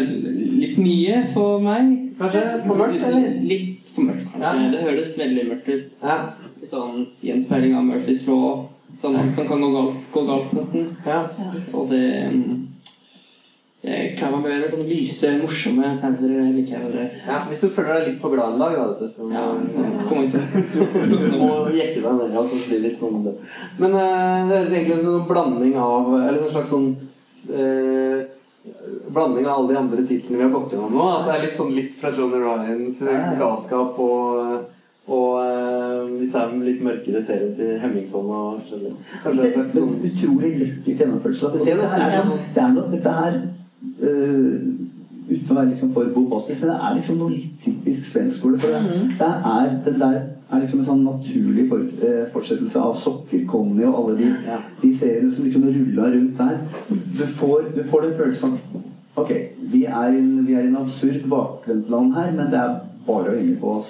[0.60, 2.16] litt mye for meg.
[2.20, 3.30] Kanskje for mørkt, eller?
[3.42, 4.42] Litt for mørkt, kanskje.
[4.42, 4.72] Ja.
[4.72, 5.86] Det høres veldig mørkt ut.
[6.04, 6.18] Ja.
[6.72, 8.68] Sånn gjenspeiling av Murphys law.
[9.02, 10.90] Sånn som kan gå galt, gå galt nesten.
[11.06, 11.22] ja.
[11.74, 12.04] Og det
[13.80, 17.04] Jeg klarer meg bedre sånn lyse, morsomme tegneserier liker jeg bedre.
[17.28, 17.38] ja.
[17.48, 19.44] Hvis du føler deg litt for glad en dag, da, vet du, så Ja,
[20.10, 20.42] kom ikke
[21.08, 23.22] Du må jekke deg ned og så bli litt sånn
[23.80, 26.90] Men uh, det høres egentlig ut som en blanding av Eller en slags sånn
[27.54, 28.20] uh,
[29.16, 31.06] Blanding av alle de andre titlene vi har gått gjennom nå.
[31.16, 33.00] At det er litt sånn litt fra Johnny Ryans
[33.40, 34.68] galskap og
[35.10, 38.60] og eh, disse her litt mørkere seriene til Hemmingsson og.
[39.24, 41.34] Kanskje det, Men sånn utrolig lekkert gjennomført.
[41.40, 43.40] Så Det det, er som- sånn, det er noe, dette her
[45.30, 48.60] uten å være liksom for bombastisk, men det er liksom noe litt typisk svensk skole.
[48.62, 50.16] For det, det, er, det der
[50.50, 54.58] er liksom en sånn naturlig for, eh, fortsettelse av Sokkerkonny og alle de, Ja.
[54.82, 56.58] de seriene som liksom rulla rundt der.
[57.20, 59.32] Du får, du får den følelsen at Ok,
[59.74, 62.76] vi er i en, vi er i en absurd bakvendtland her, men det er
[63.08, 63.90] bare å henge på oss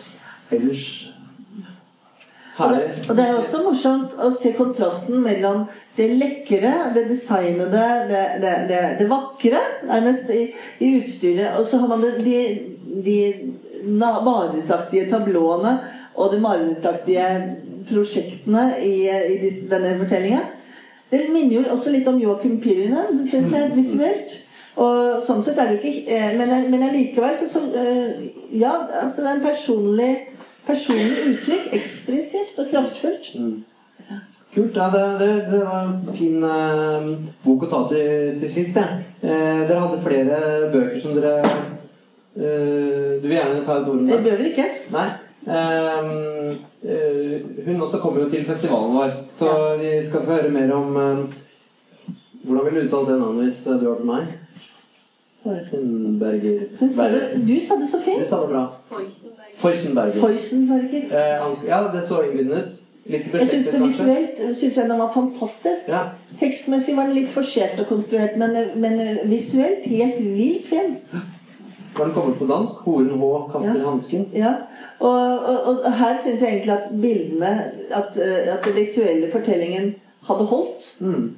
[0.51, 1.13] ellers.
[2.59, 5.63] Og det, og det er også morsomt å se kontrasten mellom
[5.95, 10.49] det lekre, det designede, det, det, det, det vakre nærmest i,
[10.83, 12.41] i utstyret, og så har man de,
[13.05, 13.17] de
[13.87, 15.77] marerittaktige tablåene
[16.19, 17.27] og de marerittaktige
[17.89, 20.43] prosjektene i, i disse, denne fortellinga.
[21.09, 24.35] Det minner jo også litt om Joachim Pirinen, syns jeg, visuelt.
[24.79, 28.75] Og sånn sett er det jo ikke eh, Men, men allikevel så, så eh, Ja,
[29.01, 30.11] altså det er en personlig
[30.69, 31.67] personlig uttrykk.
[31.79, 33.31] Ekspressivt og kraftfullt.
[34.53, 34.77] Kult.
[34.79, 37.09] Ja, det, det, det var en fin eh,
[37.43, 38.79] bok å ta til, til sist.
[38.79, 38.95] Ja.
[39.21, 40.39] Eh, dere hadde flere
[40.73, 44.23] bøker som dere eh, Du vil gjerne ta et ord om Det det?
[44.25, 44.65] bør vel ikke?
[44.95, 45.05] Nei.
[45.49, 50.73] Ehm, eh, hun også kommer jo til festivalen vår, så vi skal få høre mer
[50.75, 51.21] om eh,
[52.43, 54.33] Hvordan vil du uttale det navnet hvis du hørte meg?
[55.45, 58.19] Feuchenberger Hun sa det, du sa det så fint.
[58.25, 58.65] Du sa det bra.
[59.59, 60.19] Feuchenberger.
[60.21, 61.09] Foysenberger.
[61.11, 62.77] Eh, ja, det så innbydende ut.
[63.09, 65.87] Litt Jeg syns det visuelt synes jeg den var fantastisk.
[65.89, 66.01] Ja.
[66.39, 68.99] Tekstmessig var den litt forsert og konstruert, men, men
[69.31, 70.97] visuelt helt vilt fin.
[71.97, 72.83] Var den kommet på dansk?
[72.85, 73.89] Horen H kaster Ja.
[73.89, 74.27] hansken.
[74.33, 74.53] Ja.
[74.99, 77.51] Og, og, og her syns jeg egentlig at bildene
[77.89, 79.95] At, eh, at den visuelle fortellingen
[80.29, 80.89] hadde holdt.
[80.99, 81.35] Mm.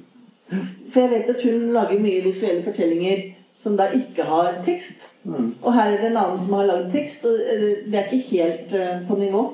[0.92, 3.22] For jeg vet at hun lager mye visuelle fortellinger
[3.54, 5.10] som da ikke har tekst.
[5.24, 5.54] Mm.
[5.60, 8.36] Og her er det en annen som har lagd tekst, og eh, det er ikke
[8.36, 9.46] helt eh, på nivå.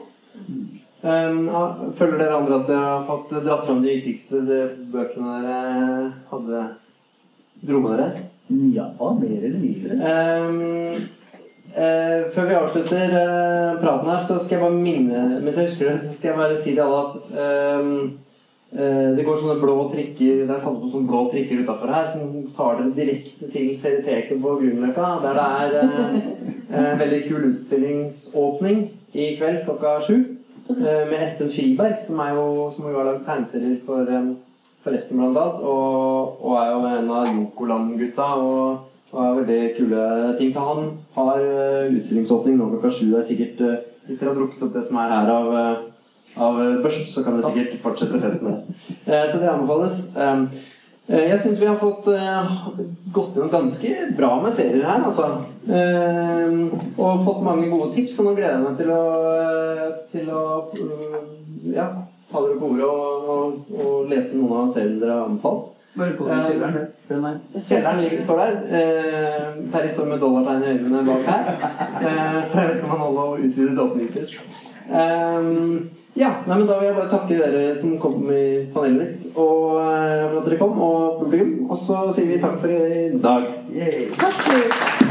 [0.99, 1.45] Um,
[1.99, 4.59] føler dere andre at dere har fått dratt fram de viktigste de
[4.91, 5.61] bøkene dere
[6.33, 6.65] hadde
[7.69, 8.27] dro med dere?
[8.75, 9.99] Ja, mer eller mindre.
[10.11, 11.09] Um,
[11.69, 15.91] Uh, før vi avslutter uh, praten her, så skal jeg bare minne Mens jeg husker
[15.91, 18.28] det, så skal jeg bare si til alle at um, eh,
[18.71, 22.77] det går sånne blå trikker Det er samme som blå trikker utafor her som tar
[22.83, 26.19] dem direkte til Serieteket på Grünerløkka, der det er eh,
[26.93, 28.83] en veldig kul utstillingsåpning
[29.15, 30.19] i kveld klokka sju.
[30.69, 34.29] eh, Med Espen Friberg, som, er jo, som har lagd tegneserier for, eh,
[34.85, 35.65] for resten, blant annet.
[35.65, 38.29] Og, og er jo en av Jokoland-gutta.
[38.37, 40.07] Og, og er veldig kule
[40.39, 40.53] ting.
[40.53, 43.07] Så han har eh, utstillingsåpning nå klokka sju.
[43.15, 45.81] Det er sikkert eh, Hvis dere har drukket opp det som er her av, eh,
[46.41, 48.83] av eh, børst, så kan vi sikkert fortsette festen der.
[49.07, 50.03] Eh, Så det anbefales.
[50.17, 50.49] Um,
[51.09, 52.05] eh, Jeg syns vi har fått
[53.13, 55.31] gått gjennom ganske bra med serier her, altså.
[55.69, 56.59] Eh,
[56.99, 59.03] Og fått mange gode tips, så nå gleder jeg meg til å,
[60.13, 60.45] til å
[61.75, 61.89] ja,
[62.31, 65.75] ta dere på ordet og, og, og lese noen av seriene dere har anbefalt.
[65.99, 66.85] I kjelleren.
[67.09, 67.39] Den er.
[67.59, 68.59] Kjelleren ligger, står der.
[68.79, 71.49] Eh, Terje står med dollartegn i øynene bak her.
[71.99, 74.37] Eh, så jeg vet ikke om han holder å utvide åpningstid.
[74.89, 75.49] Eh,
[76.15, 79.83] ja, nei, men Da vil jeg bare takke dere som kom i panelet mitt, og
[79.83, 81.71] eh, for at dere kom, og publikum.
[81.71, 83.53] Og så sier vi takk for i dag.
[83.75, 84.09] Yay.
[84.19, 85.08] Takk.